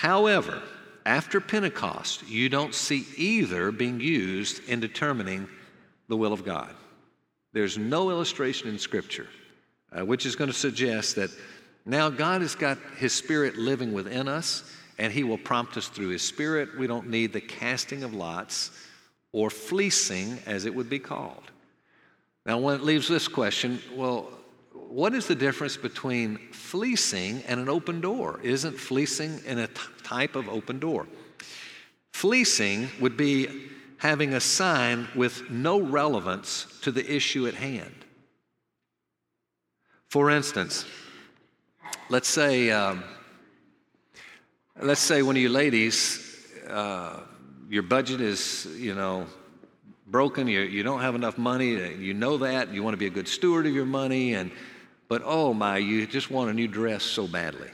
However, 0.02 0.64
after 1.06 1.40
Pentecost, 1.40 2.28
you 2.28 2.50
don't 2.50 2.74
see 2.74 3.06
either 3.18 3.72
being 3.72 4.00
used 4.00 4.68
in 4.68 4.80
determining 4.80 5.48
the 6.08 6.18
will 6.18 6.34
of 6.34 6.44
God. 6.44 6.74
There's 7.54 7.78
no 7.78 8.10
illustration 8.10 8.68
in 8.68 8.80
Scripture 8.80 9.28
uh, 9.96 10.04
which 10.04 10.26
is 10.26 10.36
going 10.36 10.50
to 10.50 10.58
suggest 10.58 11.18
that 11.18 11.30
now 11.86 12.10
God 12.10 12.42
has 12.42 12.56
got 12.56 12.80
His 12.98 13.14
Spirit 13.14 13.58
living 13.58 13.94
within 13.94 14.28
us 14.28 14.64
and 14.98 15.14
He 15.14 15.24
will 15.24 15.38
prompt 15.38 15.78
us 15.78 15.88
through 15.88 16.10
His 16.10 16.24
Spirit. 16.24 16.76
We 16.80 16.88
don't 16.88 17.10
need 17.10 17.32
the 17.32 17.40
casting 17.40 18.04
of 18.04 18.16
lots 18.16 18.72
or 19.34 19.52
fleecing, 19.52 20.40
as 20.48 20.66
it 20.66 20.74
would 20.74 20.90
be 20.90 20.98
called. 20.98 21.52
Now, 22.44 22.58
when 22.58 22.74
it 22.74 22.82
leaves 22.82 23.08
this 23.08 23.28
question, 23.28 23.80
well, 23.94 24.34
what 24.92 25.14
is 25.14 25.28
the 25.28 25.36
difference 25.36 25.78
between 25.78 26.38
fleecing 26.52 27.44
and 27.48 27.60
an 27.60 27.70
open 27.70 28.02
door? 28.02 28.40
Isn't 28.44 28.78
fleecing 28.78 29.40
in 29.46 29.60
a 29.60 29.68
t- 29.68 29.82
type 30.04 30.36
of 30.36 30.50
open 30.50 30.80
door? 30.80 31.08
Fleecing 32.14 32.90
would 33.00 33.18
be 33.18 33.70
having 33.98 34.34
a 34.34 34.40
sign 34.40 35.08
with 35.16 35.50
no 35.50 35.80
relevance 35.80 36.68
to 36.82 36.92
the 36.92 37.10
issue 37.10 37.48
at 37.48 37.54
hand. 37.54 37.96
For 40.10 40.30
instance, 40.30 40.86
let's 42.10 42.28
say 42.28 42.72
um, 42.72 43.04
Let's 44.84 45.02
say 45.02 45.22
one 45.22 45.36
of 45.36 45.42
you 45.44 45.50
ladies, 45.50 46.48
uh, 46.68 47.20
your 47.70 47.84
budget 47.84 48.20
is, 48.20 48.66
you 48.78 48.96
know, 48.96 49.28
broken, 50.08 50.48
you, 50.48 50.62
you 50.62 50.82
don't 50.82 51.02
have 51.02 51.14
enough 51.14 51.38
money, 51.38 51.74
you 51.98 52.16
know 52.16 52.38
that, 52.38 52.74
you 52.74 52.82
want 52.82 52.94
to 52.94 52.98
be 52.98 53.06
a 53.06 53.12
good 53.12 53.28
steward 53.28 53.68
of 53.68 53.76
your 53.76 53.86
money, 53.86 54.34
and 54.34 54.50
but 55.12 55.24
oh 55.26 55.54
my, 55.54 55.78
you 55.78 56.08
just 56.08 56.32
want 56.32 56.50
a 56.50 56.54
new 56.54 56.70
dress 56.70 57.04
so 57.04 57.28
badly. 57.28 57.68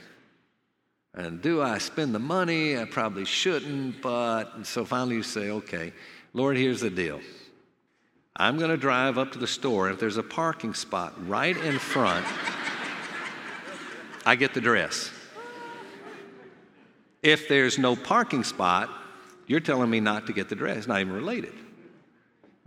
And 1.14 1.40
do 1.40 1.62
I 1.62 1.78
spend 1.78 2.12
the 2.12 2.18
money? 2.18 2.76
I 2.76 2.84
probably 2.84 3.24
shouldn't, 3.24 4.02
but 4.02 4.66
so 4.66 4.84
finally 4.84 5.14
you 5.14 5.22
say, 5.22 5.50
okay, 5.50 5.92
Lord, 6.34 6.56
here's 6.56 6.80
the 6.80 6.90
deal. 6.90 7.20
I'm 8.34 8.58
going 8.58 8.70
to 8.70 8.76
drive 8.76 9.18
up 9.18 9.30
to 9.32 9.38
the 9.38 9.46
store, 9.46 9.88
if 9.88 10.00
there's 10.00 10.16
a 10.16 10.22
parking 10.24 10.74
spot 10.74 11.14
right 11.28 11.56
in 11.56 11.78
front, 11.78 12.26
I 14.26 14.34
get 14.34 14.52
the 14.52 14.60
dress. 14.60 15.08
If 17.22 17.46
there's 17.46 17.78
no 17.78 17.94
parking 17.94 18.42
spot, 18.42 18.90
you're 19.46 19.60
telling 19.60 19.90
me 19.90 20.00
not 20.00 20.26
to 20.26 20.32
get 20.32 20.48
the 20.48 20.56
dress. 20.56 20.88
Not 20.88 21.02
even 21.02 21.12
related. 21.12 21.54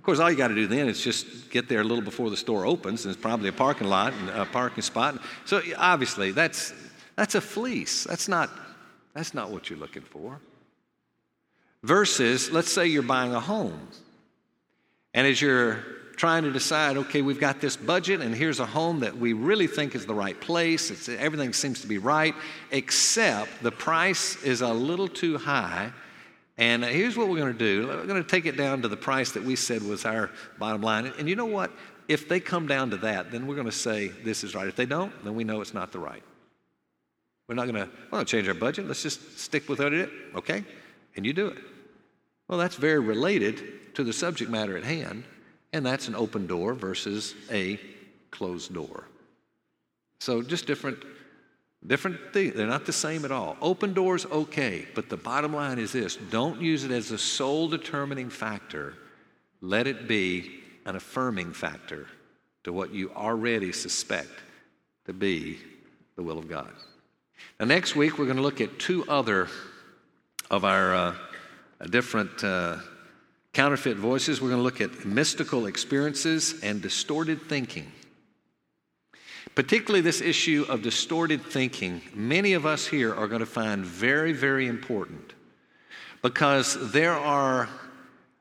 Of 0.01 0.05
course, 0.05 0.17
all 0.17 0.31
you 0.31 0.35
got 0.35 0.47
to 0.47 0.55
do 0.55 0.65
then 0.65 0.89
is 0.89 0.99
just 0.99 1.51
get 1.51 1.69
there 1.69 1.81
a 1.81 1.83
little 1.83 2.03
before 2.03 2.31
the 2.31 2.35
store 2.35 2.65
opens, 2.65 3.05
and 3.05 3.13
it's 3.13 3.21
probably 3.21 3.49
a 3.49 3.53
parking 3.53 3.87
lot 3.87 4.13
and 4.13 4.29
a 4.31 4.45
parking 4.47 4.81
spot. 4.81 5.21
So 5.45 5.61
obviously, 5.77 6.31
that's 6.31 6.73
that's 7.15 7.35
a 7.35 7.41
fleece. 7.41 8.05
That's 8.05 8.27
not 8.27 8.49
that's 9.13 9.35
not 9.35 9.51
what 9.51 9.69
you're 9.69 9.77
looking 9.77 10.01
for. 10.01 10.39
Versus, 11.83 12.49
let's 12.49 12.73
say 12.73 12.87
you're 12.87 13.03
buying 13.03 13.35
a 13.35 13.39
home, 13.39 13.79
and 15.13 15.27
as 15.27 15.39
you're 15.39 15.83
trying 16.15 16.45
to 16.45 16.51
decide, 16.51 16.97
okay, 16.97 17.21
we've 17.21 17.39
got 17.39 17.61
this 17.61 17.77
budget, 17.77 18.21
and 18.21 18.33
here's 18.33 18.59
a 18.59 18.65
home 18.65 19.01
that 19.01 19.15
we 19.15 19.33
really 19.33 19.67
think 19.67 19.93
is 19.93 20.07
the 20.07 20.15
right 20.15 20.41
place. 20.41 20.89
It's, 20.89 21.09
everything 21.09 21.53
seems 21.53 21.81
to 21.81 21.87
be 21.87 21.99
right, 21.99 22.33
except 22.71 23.61
the 23.61 23.71
price 23.71 24.41
is 24.43 24.61
a 24.61 24.73
little 24.73 25.07
too 25.07 25.37
high. 25.37 25.93
And 26.61 26.85
here's 26.85 27.17
what 27.17 27.27
we're 27.27 27.39
going 27.39 27.53
to 27.53 27.57
do 27.57 27.87
we're 27.87 28.05
going 28.05 28.21
to 28.21 28.29
take 28.29 28.45
it 28.45 28.55
down 28.55 28.83
to 28.83 28.87
the 28.87 28.95
price 28.95 29.31
that 29.31 29.43
we 29.43 29.55
said 29.55 29.81
was 29.81 30.05
our 30.05 30.29
bottom 30.59 30.83
line. 30.83 31.11
And 31.17 31.27
you 31.27 31.35
know 31.35 31.47
what? 31.47 31.71
If 32.07 32.29
they 32.29 32.39
come 32.39 32.67
down 32.67 32.91
to 32.91 32.97
that, 32.97 33.31
then 33.31 33.47
we're 33.47 33.55
going 33.55 33.65
to 33.65 33.71
say 33.71 34.09
this 34.09 34.43
is 34.43 34.53
right. 34.53 34.67
If 34.67 34.75
they 34.75 34.85
don't, 34.85 35.11
then 35.23 35.33
we 35.33 35.43
know 35.43 35.61
it's 35.61 35.73
not 35.73 35.91
the 35.91 35.97
right. 35.97 36.21
We're 37.49 37.55
not 37.55 37.63
going 37.67 37.83
to, 37.83 37.89
well, 38.11 38.23
change 38.23 38.47
our 38.47 38.53
budget. 38.53 38.87
Let's 38.87 39.01
just 39.01 39.39
stick 39.39 39.67
with 39.67 39.79
what 39.79 39.91
it 39.91 40.01
is, 40.01 40.09
okay? 40.35 40.63
And 41.15 41.25
you 41.25 41.33
do 41.33 41.47
it. 41.47 41.57
Well, 42.47 42.59
that's 42.59 42.75
very 42.75 42.99
related 42.99 43.95
to 43.95 44.03
the 44.03 44.13
subject 44.13 44.51
matter 44.51 44.77
at 44.77 44.83
hand. 44.83 45.23
And 45.73 45.83
that's 45.83 46.07
an 46.07 46.15
open 46.15 46.45
door 46.45 46.75
versus 46.75 47.33
a 47.49 47.79
closed 48.29 48.71
door. 48.71 49.05
So 50.19 50.43
just 50.43 50.67
different 50.67 50.99
Different 51.85 52.31
things. 52.31 52.55
They're 52.55 52.67
not 52.67 52.85
the 52.85 52.93
same 52.93 53.25
at 53.25 53.31
all. 53.31 53.57
Open 53.59 53.93
doors, 53.93 54.25
okay. 54.27 54.87
But 54.93 55.09
the 55.09 55.17
bottom 55.17 55.53
line 55.53 55.79
is 55.79 55.91
this 55.91 56.15
don't 56.15 56.61
use 56.61 56.83
it 56.83 56.91
as 56.91 57.11
a 57.11 57.17
sole 57.17 57.67
determining 57.67 58.29
factor. 58.29 58.93
Let 59.61 59.87
it 59.87 60.07
be 60.07 60.59
an 60.85 60.95
affirming 60.95 61.53
factor 61.53 62.07
to 62.63 62.73
what 62.73 62.93
you 62.93 63.11
already 63.15 63.71
suspect 63.71 64.29
to 65.05 65.13
be 65.13 65.59
the 66.15 66.23
will 66.23 66.37
of 66.37 66.47
God. 66.47 66.71
Now, 67.59 67.65
next 67.65 67.95
week, 67.95 68.17
we're 68.17 68.25
going 68.25 68.37
to 68.37 68.43
look 68.43 68.61
at 68.61 68.77
two 68.77 69.03
other 69.07 69.47
of 70.51 70.65
our 70.65 70.93
uh, 70.93 71.15
different 71.89 72.43
uh, 72.43 72.77
counterfeit 73.53 73.97
voices. 73.97 74.41
We're 74.41 74.49
going 74.49 74.59
to 74.59 74.63
look 74.63 74.81
at 74.81 75.05
mystical 75.05 75.65
experiences 75.65 76.61
and 76.61 76.81
distorted 76.81 77.41
thinking. 77.43 77.91
Particularly, 79.55 80.01
this 80.01 80.21
issue 80.21 80.65
of 80.69 80.81
distorted 80.81 81.43
thinking, 81.43 82.01
many 82.13 82.53
of 82.53 82.65
us 82.65 82.87
here 82.87 83.13
are 83.13 83.27
going 83.27 83.41
to 83.41 83.45
find 83.45 83.85
very, 83.85 84.33
very 84.33 84.67
important 84.67 85.33
because 86.21 86.91
there 86.91 87.13
are 87.13 87.67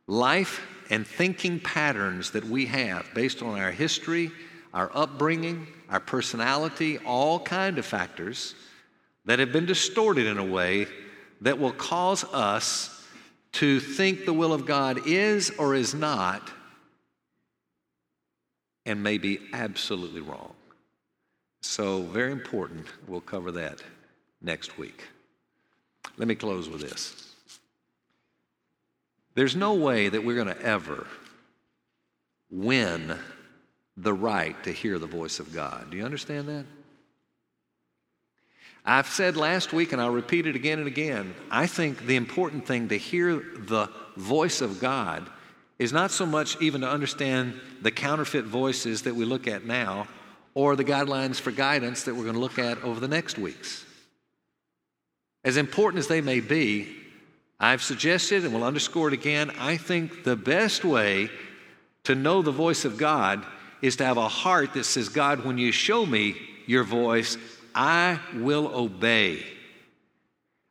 life 0.06 0.60
and 0.90 1.06
thinking 1.06 1.58
patterns 1.60 2.32
that 2.32 2.44
we 2.44 2.66
have 2.66 3.06
based 3.14 3.42
on 3.42 3.58
our 3.58 3.70
history, 3.70 4.30
our 4.74 4.90
upbringing, 4.94 5.66
our 5.88 6.00
personality, 6.00 6.98
all 6.98 7.40
kind 7.40 7.78
of 7.78 7.86
factors 7.86 8.54
that 9.24 9.38
have 9.38 9.52
been 9.52 9.66
distorted 9.66 10.26
in 10.26 10.38
a 10.38 10.44
way 10.44 10.86
that 11.40 11.58
will 11.58 11.72
cause 11.72 12.24
us 12.24 13.04
to 13.52 13.80
think 13.80 14.24
the 14.24 14.32
will 14.32 14.52
of 14.52 14.66
God 14.66 15.06
is 15.06 15.50
or 15.50 15.74
is 15.74 15.94
not 15.94 16.50
and 18.86 19.02
may 19.02 19.18
be 19.18 19.40
absolutely 19.52 20.20
wrong. 20.20 20.54
So, 21.60 22.02
very 22.02 22.32
important. 22.32 22.86
We'll 23.06 23.20
cover 23.20 23.52
that 23.52 23.82
next 24.40 24.78
week. 24.78 25.08
Let 26.16 26.28
me 26.28 26.34
close 26.34 26.68
with 26.68 26.80
this. 26.80 27.34
There's 29.34 29.54
no 29.54 29.74
way 29.74 30.08
that 30.08 30.24
we're 30.24 30.34
going 30.42 30.54
to 30.54 30.62
ever 30.62 31.06
win 32.50 33.16
the 33.96 34.12
right 34.12 34.62
to 34.64 34.72
hear 34.72 34.98
the 34.98 35.06
voice 35.06 35.38
of 35.38 35.54
God. 35.54 35.90
Do 35.90 35.96
you 35.96 36.04
understand 36.04 36.48
that? 36.48 36.64
I've 38.84 39.08
said 39.08 39.36
last 39.36 39.72
week, 39.72 39.92
and 39.92 40.00
I'll 40.00 40.10
repeat 40.10 40.46
it 40.46 40.56
again 40.56 40.78
and 40.78 40.88
again, 40.88 41.34
I 41.50 41.66
think 41.66 42.06
the 42.06 42.16
important 42.16 42.66
thing 42.66 42.88
to 42.88 42.98
hear 42.98 43.36
the 43.36 43.88
voice 44.16 44.62
of 44.62 44.80
God 44.80 45.28
is 45.78 45.92
not 45.92 46.10
so 46.10 46.24
much 46.24 46.60
even 46.60 46.80
to 46.80 46.88
understand 46.88 47.60
the 47.82 47.90
counterfeit 47.90 48.46
voices 48.46 49.02
that 49.02 49.14
we 49.14 49.24
look 49.24 49.46
at 49.46 49.64
now 49.64 50.08
or 50.54 50.76
the 50.76 50.84
guidelines 50.84 51.40
for 51.40 51.50
guidance 51.50 52.04
that 52.04 52.14
we're 52.14 52.24
going 52.24 52.34
to 52.34 52.40
look 52.40 52.58
at 52.58 52.82
over 52.82 53.00
the 53.00 53.08
next 53.08 53.38
weeks. 53.38 53.84
As 55.44 55.56
important 55.56 56.00
as 56.00 56.08
they 56.08 56.20
may 56.20 56.40
be, 56.40 56.88
I've 57.58 57.82
suggested 57.82 58.44
and 58.44 58.54
will 58.54 58.64
underscore 58.64 59.08
it 59.08 59.14
again, 59.14 59.50
I 59.58 59.76
think 59.76 60.24
the 60.24 60.36
best 60.36 60.84
way 60.84 61.30
to 62.04 62.14
know 62.14 62.42
the 62.42 62.50
voice 62.50 62.84
of 62.84 62.96
God 62.96 63.44
is 63.82 63.96
to 63.96 64.04
have 64.04 64.16
a 64.16 64.28
heart 64.28 64.74
that 64.74 64.84
says, 64.84 65.08
God, 65.08 65.44
when 65.44 65.58
you 65.58 65.72
show 65.72 66.04
me 66.04 66.36
your 66.66 66.84
voice, 66.84 67.36
I 67.74 68.18
will 68.34 68.68
obey. 68.74 69.44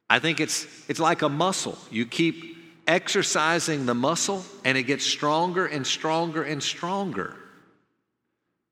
I 0.09 0.19
think 0.19 0.39
it's, 0.39 0.65
it's 0.89 0.99
like 0.99 1.21
a 1.21 1.29
muscle. 1.29 1.77
You 1.91 2.05
keep 2.05 2.57
exercising 2.87 3.85
the 3.85 3.93
muscle, 3.93 4.43
and 4.65 4.77
it 4.77 4.83
gets 4.83 5.05
stronger 5.05 5.67
and 5.67 5.85
stronger 5.85 6.41
and 6.41 6.61
stronger. 6.61 7.35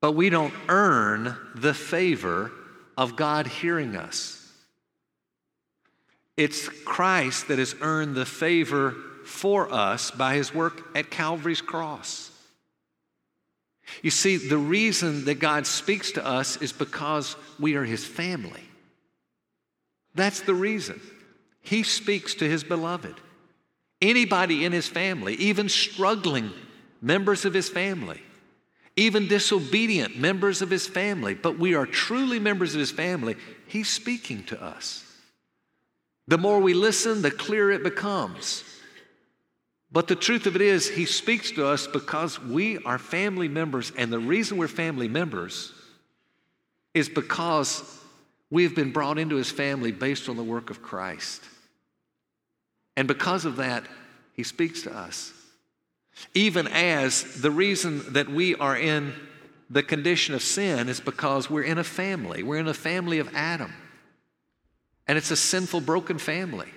But 0.00 0.12
we 0.12 0.30
don't 0.30 0.54
earn 0.68 1.36
the 1.54 1.74
favor 1.74 2.52
of 2.96 3.16
God 3.16 3.46
hearing 3.46 3.96
us. 3.96 4.34
It's 6.36 6.68
Christ 6.68 7.48
that 7.48 7.58
has 7.58 7.74
earned 7.80 8.14
the 8.14 8.26
favor 8.26 8.94
for 9.24 9.72
us 9.72 10.10
by 10.10 10.34
his 10.34 10.54
work 10.54 10.96
at 10.96 11.10
Calvary's 11.10 11.60
cross. 11.60 12.30
You 14.02 14.10
see, 14.10 14.36
the 14.36 14.58
reason 14.58 15.24
that 15.24 15.40
God 15.40 15.66
speaks 15.66 16.12
to 16.12 16.24
us 16.24 16.56
is 16.58 16.72
because 16.72 17.36
we 17.58 17.74
are 17.74 17.84
his 17.84 18.04
family. 18.04 18.62
That's 20.14 20.40
the 20.40 20.54
reason. 20.54 21.00
He 21.60 21.82
speaks 21.82 22.34
to 22.36 22.48
his 22.48 22.64
beloved. 22.64 23.14
Anybody 24.00 24.64
in 24.64 24.72
his 24.72 24.86
family, 24.86 25.34
even 25.34 25.68
struggling 25.68 26.50
members 27.00 27.44
of 27.44 27.54
his 27.54 27.68
family, 27.68 28.20
even 28.98 29.28
disobedient 29.28 30.18
members 30.18 30.60
of 30.60 30.70
his 30.70 30.88
family, 30.88 31.32
but 31.32 31.56
we 31.56 31.74
are 31.74 31.86
truly 31.86 32.40
members 32.40 32.74
of 32.74 32.80
his 32.80 32.90
family, 32.90 33.36
he's 33.68 33.88
speaking 33.88 34.42
to 34.42 34.60
us. 34.60 35.04
The 36.26 36.36
more 36.36 36.58
we 36.58 36.74
listen, 36.74 37.22
the 37.22 37.30
clearer 37.30 37.70
it 37.70 37.84
becomes. 37.84 38.64
But 39.92 40.08
the 40.08 40.16
truth 40.16 40.46
of 40.46 40.56
it 40.56 40.62
is, 40.62 40.88
he 40.88 41.06
speaks 41.06 41.52
to 41.52 41.64
us 41.64 41.86
because 41.86 42.40
we 42.40 42.78
are 42.78 42.98
family 42.98 43.46
members, 43.46 43.92
and 43.96 44.12
the 44.12 44.18
reason 44.18 44.58
we're 44.58 44.66
family 44.66 45.08
members 45.08 45.72
is 46.92 47.08
because 47.08 48.00
we've 48.50 48.74
been 48.74 48.90
brought 48.90 49.16
into 49.16 49.36
his 49.36 49.50
family 49.50 49.92
based 49.92 50.28
on 50.28 50.36
the 50.36 50.42
work 50.42 50.70
of 50.70 50.82
Christ. 50.82 51.44
And 52.96 53.06
because 53.06 53.44
of 53.44 53.56
that, 53.56 53.84
he 54.34 54.42
speaks 54.42 54.82
to 54.82 54.92
us 54.92 55.32
even 56.34 56.66
as 56.68 57.40
the 57.40 57.50
reason 57.50 58.12
that 58.12 58.28
we 58.28 58.54
are 58.56 58.76
in 58.76 59.12
the 59.70 59.82
condition 59.82 60.34
of 60.34 60.42
sin 60.42 60.88
is 60.88 61.00
because 61.00 61.50
we're 61.50 61.62
in 61.62 61.78
a 61.78 61.84
family. 61.84 62.42
We're 62.42 62.58
in 62.58 62.68
a 62.68 62.74
family 62.74 63.18
of 63.18 63.34
Adam. 63.34 63.72
And 65.06 65.18
it's 65.18 65.30
a 65.30 65.36
sinful, 65.36 65.82
broken 65.82 66.18
family. 66.18 66.68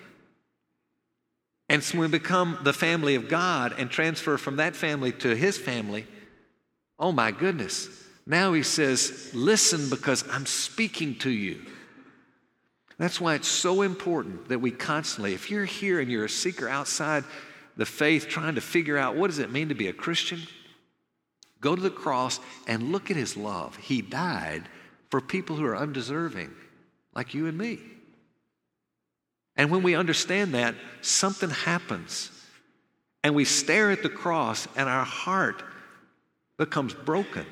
And 1.69 1.83
so 1.83 1.99
when 1.99 2.11
we 2.11 2.19
become 2.19 2.59
the 2.63 2.73
family 2.73 3.15
of 3.15 3.29
God 3.29 3.73
and 3.77 3.89
transfer 3.89 4.37
from 4.37 4.57
that 4.57 4.75
family 4.75 5.13
to 5.13 5.35
his 5.35 5.57
family, 5.57 6.05
oh 6.99 7.11
my 7.11 7.31
goodness. 7.31 7.87
Now 8.25 8.53
he 8.53 8.63
says, 8.63 9.31
Listen 9.33 9.89
because 9.89 10.25
I'm 10.29 10.45
speaking 10.45 11.15
to 11.19 11.29
you. 11.29 11.61
That's 12.97 13.19
why 13.19 13.35
it's 13.35 13.47
so 13.47 13.81
important 13.81 14.49
that 14.49 14.59
we 14.59 14.71
constantly, 14.71 15.33
if 15.33 15.49
you're 15.49 15.65
here 15.65 15.99
and 15.99 16.11
you're 16.11 16.25
a 16.25 16.29
seeker 16.29 16.69
outside, 16.69 17.23
the 17.81 17.85
faith, 17.87 18.27
trying 18.27 18.53
to 18.53 18.61
figure 18.61 18.95
out 18.95 19.15
what 19.15 19.25
does 19.25 19.39
it 19.39 19.51
mean 19.51 19.69
to 19.69 19.73
be 19.73 19.87
a 19.87 19.93
Christian, 19.93 20.39
go 21.61 21.75
to 21.75 21.81
the 21.81 21.89
cross 21.89 22.39
and 22.67 22.91
look 22.91 23.09
at 23.09 23.17
his 23.17 23.35
love. 23.35 23.75
He 23.75 24.03
died 24.03 24.69
for 25.09 25.19
people 25.19 25.55
who 25.55 25.65
are 25.65 25.75
undeserving, 25.75 26.51
like 27.15 27.33
you 27.33 27.47
and 27.47 27.57
me. 27.57 27.79
And 29.55 29.71
when 29.71 29.81
we 29.81 29.95
understand 29.95 30.53
that, 30.53 30.75
something 31.01 31.49
happens. 31.49 32.29
And 33.23 33.33
we 33.33 33.45
stare 33.45 33.89
at 33.89 34.03
the 34.03 34.09
cross, 34.09 34.67
and 34.75 34.87
our 34.87 35.03
heart 35.03 35.63
becomes 36.59 36.93
broken. 36.93 37.47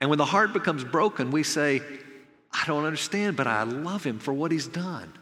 And 0.00 0.10
when 0.10 0.18
the 0.18 0.24
heart 0.24 0.52
becomes 0.52 0.82
broken, 0.82 1.30
we 1.30 1.44
say, 1.44 1.82
I 2.52 2.64
don't 2.66 2.84
understand, 2.84 3.36
but 3.36 3.46
I 3.46 3.62
love 3.62 4.02
him 4.02 4.18
for 4.18 4.34
what 4.34 4.50
he's 4.50 4.66
done. 4.66 5.12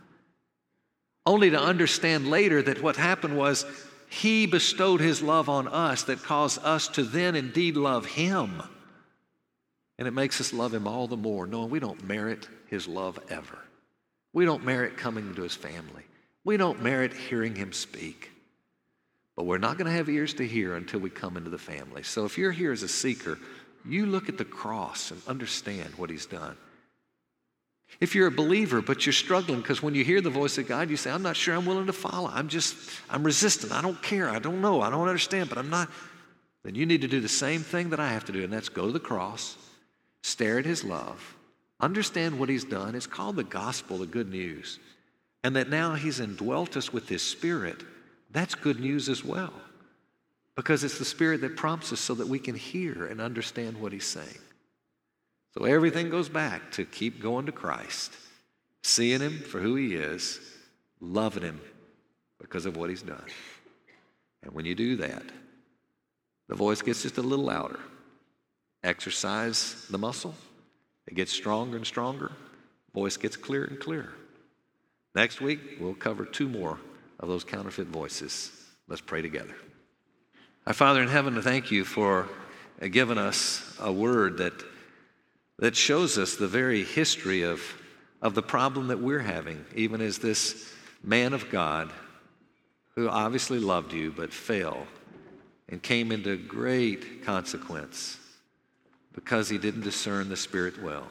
Only 1.26 1.50
to 1.50 1.60
understand 1.60 2.30
later 2.30 2.62
that 2.62 2.82
what 2.82 2.96
happened 2.96 3.36
was 3.36 3.66
he 4.10 4.46
bestowed 4.46 5.00
His 5.00 5.22
love 5.22 5.48
on 5.48 5.68
us 5.68 6.02
that 6.02 6.24
caused 6.24 6.62
us 6.64 6.88
to 6.88 7.04
then 7.04 7.36
indeed 7.36 7.76
love 7.76 8.04
Him. 8.04 8.60
And 9.98 10.08
it 10.08 10.10
makes 10.10 10.40
us 10.40 10.52
love 10.52 10.74
Him 10.74 10.88
all 10.88 11.06
the 11.06 11.16
more, 11.16 11.46
knowing 11.46 11.70
we 11.70 11.78
don't 11.78 12.02
merit 12.04 12.48
His 12.66 12.88
love 12.88 13.20
ever. 13.30 13.58
We 14.32 14.44
don't 14.44 14.64
merit 14.64 14.96
coming 14.96 15.28
into 15.28 15.42
His 15.42 15.54
family. 15.54 16.02
We 16.42 16.56
don't 16.56 16.82
merit 16.82 17.14
hearing 17.14 17.54
Him 17.54 17.72
speak. 17.72 18.32
But 19.36 19.46
we're 19.46 19.58
not 19.58 19.78
going 19.78 19.88
to 19.88 19.96
have 19.96 20.08
ears 20.08 20.34
to 20.34 20.46
hear 20.46 20.74
until 20.74 20.98
we 20.98 21.08
come 21.08 21.36
into 21.36 21.50
the 21.50 21.56
family. 21.56 22.02
So 22.02 22.24
if 22.24 22.36
you're 22.36 22.50
here 22.50 22.72
as 22.72 22.82
a 22.82 22.88
seeker, 22.88 23.38
you 23.86 24.06
look 24.06 24.28
at 24.28 24.38
the 24.38 24.44
cross 24.44 25.12
and 25.12 25.22
understand 25.28 25.94
what 25.94 26.10
He's 26.10 26.26
done. 26.26 26.56
If 28.00 28.14
you're 28.14 28.28
a 28.28 28.32
believer, 28.32 28.80
but 28.80 29.04
you're 29.04 29.12
struggling 29.12 29.60
because 29.60 29.82
when 29.82 29.94
you 29.94 30.04
hear 30.04 30.22
the 30.22 30.30
voice 30.30 30.56
of 30.56 30.66
God, 30.66 30.88
you 30.88 30.96
say, 30.96 31.10
I'm 31.10 31.22
not 31.22 31.36
sure 31.36 31.54
I'm 31.54 31.66
willing 31.66 31.86
to 31.86 31.92
follow. 31.92 32.30
I'm 32.32 32.48
just, 32.48 32.74
I'm 33.10 33.22
resistant. 33.22 33.72
I 33.72 33.82
don't 33.82 34.02
care. 34.02 34.28
I 34.30 34.38
don't 34.38 34.62
know. 34.62 34.80
I 34.80 34.88
don't 34.88 35.06
understand, 35.06 35.50
but 35.50 35.58
I'm 35.58 35.68
not. 35.68 35.90
Then 36.62 36.74
you 36.74 36.86
need 36.86 37.02
to 37.02 37.08
do 37.08 37.20
the 37.20 37.28
same 37.28 37.60
thing 37.60 37.90
that 37.90 38.00
I 38.00 38.08
have 38.08 38.24
to 38.26 38.32
do, 38.32 38.42
and 38.42 38.52
that's 38.52 38.68
go 38.68 38.86
to 38.86 38.92
the 38.92 39.00
cross, 39.00 39.56
stare 40.22 40.58
at 40.58 40.64
His 40.64 40.82
love, 40.82 41.36
understand 41.78 42.38
what 42.38 42.48
He's 42.48 42.64
done. 42.64 42.94
It's 42.94 43.06
called 43.06 43.36
the 43.36 43.44
gospel, 43.44 43.98
the 43.98 44.06
good 44.06 44.30
news. 44.30 44.78
And 45.42 45.56
that 45.56 45.70
now 45.70 45.94
He's 45.94 46.20
indwelt 46.20 46.76
us 46.76 46.92
with 46.92 47.08
His 47.08 47.22
Spirit. 47.22 47.82
That's 48.30 48.54
good 48.54 48.78
news 48.78 49.08
as 49.08 49.24
well, 49.24 49.54
because 50.54 50.84
it's 50.84 50.98
the 50.98 51.04
Spirit 51.04 51.40
that 51.42 51.56
prompts 51.56 51.92
us 51.92 52.00
so 52.00 52.14
that 52.14 52.28
we 52.28 52.38
can 52.38 52.54
hear 52.54 53.06
and 53.06 53.20
understand 53.20 53.78
what 53.78 53.92
He's 53.92 54.06
saying. 54.06 54.38
So 55.56 55.64
everything 55.64 56.10
goes 56.10 56.28
back 56.28 56.72
to 56.72 56.84
keep 56.84 57.20
going 57.20 57.46
to 57.46 57.52
Christ, 57.52 58.12
seeing 58.82 59.20
Him 59.20 59.38
for 59.38 59.58
who 59.60 59.74
He 59.74 59.94
is, 59.94 60.40
loving 61.00 61.42
Him 61.42 61.60
because 62.40 62.66
of 62.66 62.76
what 62.76 62.90
He's 62.90 63.02
done. 63.02 63.24
And 64.42 64.52
when 64.52 64.64
you 64.64 64.74
do 64.74 64.96
that, 64.96 65.24
the 66.48 66.54
voice 66.54 66.82
gets 66.82 67.02
just 67.02 67.18
a 67.18 67.22
little 67.22 67.44
louder. 67.44 67.80
Exercise 68.82 69.86
the 69.90 69.98
muscle, 69.98 70.34
it 71.06 71.14
gets 71.14 71.32
stronger 71.32 71.76
and 71.76 71.86
stronger. 71.86 72.32
voice 72.94 73.16
gets 73.16 73.36
clearer 73.36 73.64
and 73.64 73.78
clearer. 73.78 74.12
Next 75.14 75.40
week, 75.40 75.60
we'll 75.80 75.94
cover 75.94 76.24
two 76.24 76.48
more 76.48 76.78
of 77.18 77.28
those 77.28 77.44
counterfeit 77.44 77.88
voices. 77.88 78.52
Let's 78.88 79.02
pray 79.02 79.22
together. 79.22 79.54
Our 80.66 80.72
Father 80.72 81.02
in 81.02 81.08
heaven, 81.08 81.40
thank 81.42 81.70
you 81.70 81.84
for 81.84 82.28
giving 82.90 83.18
us 83.18 83.76
a 83.80 83.92
word 83.92 84.38
that, 84.38 84.52
that 85.60 85.76
shows 85.76 86.16
us 86.16 86.36
the 86.36 86.48
very 86.48 86.84
history 86.84 87.42
of, 87.42 87.62
of 88.22 88.34
the 88.34 88.42
problem 88.42 88.88
that 88.88 88.98
we're 88.98 89.20
having, 89.20 89.64
even 89.76 90.00
as 90.00 90.18
this 90.18 90.72
man 91.04 91.34
of 91.34 91.50
God 91.50 91.90
who 92.94 93.08
obviously 93.08 93.58
loved 93.58 93.92
you 93.92 94.10
but 94.10 94.32
fell 94.32 94.86
and 95.68 95.82
came 95.82 96.12
into 96.12 96.36
great 96.36 97.24
consequence 97.24 98.18
because 99.14 99.50
he 99.50 99.58
didn't 99.58 99.82
discern 99.82 100.30
the 100.30 100.36
Spirit 100.36 100.82
well. 100.82 101.06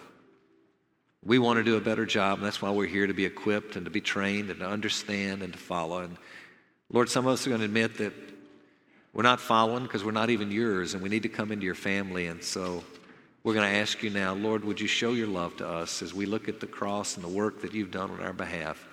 We 1.24 1.38
want 1.38 1.58
to 1.58 1.64
do 1.64 1.76
a 1.76 1.82
better 1.82 2.06
job, 2.06 2.40
and 2.40 2.46
that's 2.46 2.62
why 2.62 2.72
we're 2.72 2.88
here 2.88 3.06
to 3.06 3.14
be 3.14 3.26
equipped 3.26 3.76
and 3.76 3.86
to 3.86 3.92
be 3.92 4.02
trained 4.02 4.50
and 4.50 4.62
to 4.62 4.68
understand 4.68 5.44
and 5.44 5.54
to 5.54 5.60
follow. 5.60 6.00
And 6.00 6.18
Lord, 6.92 7.08
some 7.10 7.28
of 7.28 7.34
us 7.34 7.46
are 7.46 7.50
going 7.52 7.60
to 7.60 7.66
admit 7.66 8.00
that 8.00 8.14
we're 9.14 9.24
not 9.24 9.40
following 9.40 9.84
because 9.84 10.04
we're 10.04 10.12
not 10.12 10.32
even 10.32 10.52
yours, 10.52 10.96
and 10.96 11.04
we 11.04 11.10
need 11.10 11.24
to 11.24 11.30
come 11.30 11.52
into 11.52 11.66
your 11.66 11.76
family. 11.76 12.26
And 12.26 12.44
so 12.44 12.84
we're 13.44 13.54
going 13.54 13.72
to 13.72 13.78
ask 13.78 14.04
you 14.04 14.10
now, 14.10 14.34
Lord, 14.34 14.66
would 14.66 14.82
you 14.82 14.88
show 14.88 15.14
your 15.14 15.28
love 15.28 15.58
to 15.58 15.68
us 15.68 16.02
as 16.02 16.14
we 16.14 16.26
look 16.26 16.50
at 16.50 16.60
the 16.60 16.68
cross 16.68 17.16
and 17.16 17.24
the 17.24 17.30
work 17.30 17.62
that 17.62 17.74
you've 17.74 17.92
done 17.92 18.12
on 18.12 18.20
our 18.20 18.34
behalf? 18.34 18.86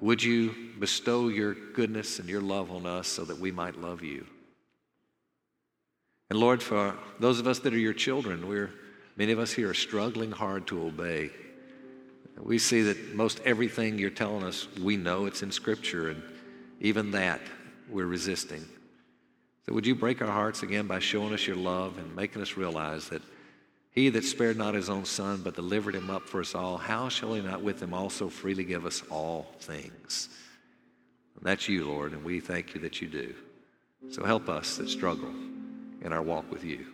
Would 0.00 0.22
you 0.22 0.54
bestow 0.78 1.28
your 1.28 1.54
goodness 1.54 2.18
and 2.18 2.28
your 2.28 2.40
love 2.40 2.70
on 2.70 2.84
us 2.84 3.08
so 3.08 3.24
that 3.24 3.38
we 3.38 3.50
might 3.50 3.80
love 3.80 4.02
you? 4.02 4.26
And 6.30 6.38
Lord, 6.38 6.62
for 6.62 6.94
those 7.20 7.40
of 7.40 7.46
us 7.46 7.60
that 7.60 7.72
are 7.72 7.78
your 7.78 7.94
children, 7.94 8.48
we're 8.48 8.70
many 9.16 9.32
of 9.32 9.38
us 9.38 9.52
here 9.52 9.70
are 9.70 9.74
struggling 9.74 10.30
hard 10.30 10.66
to 10.66 10.82
obey. 10.82 11.30
We 12.38 12.58
see 12.58 12.82
that 12.82 13.14
most 13.14 13.40
everything 13.44 13.98
you're 13.98 14.10
telling 14.10 14.44
us, 14.44 14.68
we 14.80 14.96
know 14.96 15.26
it's 15.26 15.42
in 15.42 15.50
Scripture, 15.50 16.10
and 16.10 16.22
even 16.80 17.12
that 17.12 17.40
we're 17.88 18.06
resisting. 18.06 18.64
So 19.68 19.74
would 19.74 19.86
you 19.86 19.94
break 19.94 20.22
our 20.22 20.32
hearts 20.32 20.62
again 20.62 20.86
by 20.86 20.98
showing 20.98 21.34
us 21.34 21.46
your 21.46 21.56
love 21.56 21.98
and 21.98 22.16
making 22.16 22.40
us 22.40 22.56
realize 22.56 23.10
that 23.10 23.20
he 23.90 24.08
that 24.08 24.24
spared 24.24 24.56
not 24.56 24.72
his 24.72 24.88
own 24.88 25.04
son, 25.04 25.42
but 25.44 25.56
delivered 25.56 25.94
him 25.94 26.08
up 26.08 26.26
for 26.26 26.40
us 26.40 26.54
all, 26.54 26.78
how 26.78 27.10
shall 27.10 27.34
he 27.34 27.42
not 27.42 27.60
with 27.60 27.82
him 27.82 27.92
also 27.92 28.30
freely 28.30 28.64
give 28.64 28.86
us 28.86 29.02
all 29.10 29.52
things? 29.60 30.30
And 31.36 31.44
that's 31.44 31.68
you, 31.68 31.84
Lord, 31.86 32.12
and 32.12 32.24
we 32.24 32.40
thank 32.40 32.74
you 32.74 32.80
that 32.80 33.02
you 33.02 33.08
do. 33.08 33.34
So 34.10 34.24
help 34.24 34.48
us 34.48 34.78
that 34.78 34.88
struggle 34.88 35.34
in 36.00 36.14
our 36.14 36.22
walk 36.22 36.50
with 36.50 36.64
you. 36.64 36.86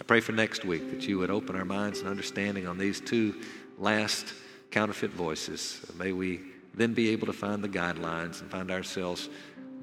I 0.00 0.04
pray 0.04 0.20
for 0.20 0.30
next 0.30 0.64
week 0.64 0.92
that 0.92 1.08
you 1.08 1.18
would 1.18 1.30
open 1.30 1.56
our 1.56 1.64
minds 1.64 1.98
and 1.98 2.08
understanding 2.08 2.68
on 2.68 2.78
these 2.78 3.00
two 3.00 3.34
last 3.78 4.32
counterfeit 4.70 5.10
voices. 5.10 5.84
May 5.98 6.12
we 6.12 6.40
then 6.72 6.94
be 6.94 7.08
able 7.08 7.26
to 7.26 7.32
find 7.32 7.64
the 7.64 7.68
guidelines 7.68 8.42
and 8.42 8.48
find 8.48 8.70
ourselves 8.70 9.28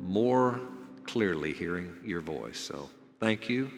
more 0.02 0.62
clearly 1.08 1.54
hearing 1.54 1.96
your 2.04 2.22
voice. 2.22 2.60
So 2.60 2.90
thank 3.20 3.50
you. 3.50 3.72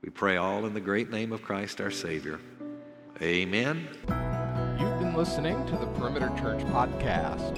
We 0.00 0.08
pray 0.10 0.36
all 0.36 0.64
in 0.64 0.74
the 0.74 0.80
great 0.80 1.10
name 1.10 1.32
of 1.32 1.42
Christ 1.42 1.80
our 1.80 1.90
Savior. 1.90 2.38
Amen. 3.20 3.88
You've 4.80 4.98
been 4.98 5.14
listening 5.14 5.64
to 5.66 5.72
the 5.72 5.86
Perimeter 5.98 6.28
Church 6.40 6.62
podcast. 6.66 7.56